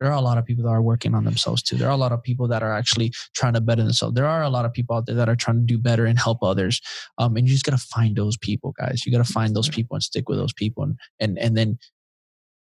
[0.00, 1.76] There are a lot of people that are working on themselves too.
[1.76, 4.14] There are a lot of people that are actually trying to better themselves.
[4.14, 6.18] There are a lot of people out there that are trying to do better and
[6.18, 6.80] help others.
[7.18, 9.04] Um, and you just gotta find those people, guys.
[9.04, 11.78] You gotta find those people and stick with those people and and and then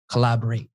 [0.09, 0.69] collaborate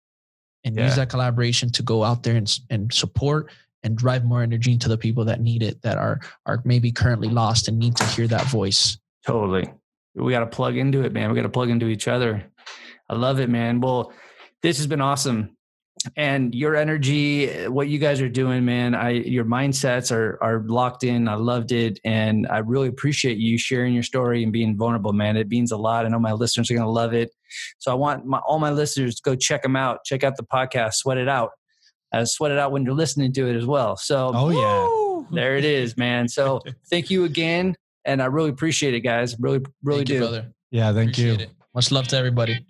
[0.65, 0.87] and yeah.
[0.87, 3.53] use that collaboration to go out there and, and support
[3.83, 7.29] and drive more energy into the people that need it that are are maybe currently
[7.29, 8.97] lost and need to hear that voice
[9.27, 9.71] totally
[10.17, 11.31] we got to plug into it man.
[11.31, 12.45] We got to plug into each other.
[13.09, 13.81] I love it man.
[13.81, 14.13] Well
[14.63, 15.57] this has been awesome.
[16.17, 21.05] And your energy what you guys are doing man i your mindsets are are locked
[21.05, 21.29] in.
[21.29, 21.99] I loved it.
[22.05, 25.37] And i really appreciate you sharing your story and being vulnerable man.
[25.37, 26.07] It means a lot.
[26.07, 27.31] I know my listeners are going to love it.
[27.79, 30.01] So i want my, all my listeners to go check them out.
[30.05, 31.51] Check out the podcast sweat it out
[32.13, 33.97] uh, sweat it out when you're listening to it as well.
[33.97, 35.27] So oh yeah.
[35.31, 36.29] There it is man.
[36.29, 36.61] So
[36.91, 37.75] thank you again
[38.07, 39.37] and I really appreciate it, guys.
[39.39, 40.15] Really, really thank do.
[40.15, 40.53] You, brother.
[40.71, 41.47] Yeah, thank appreciate you.
[41.47, 41.51] It.
[41.75, 42.65] Much love to everybody.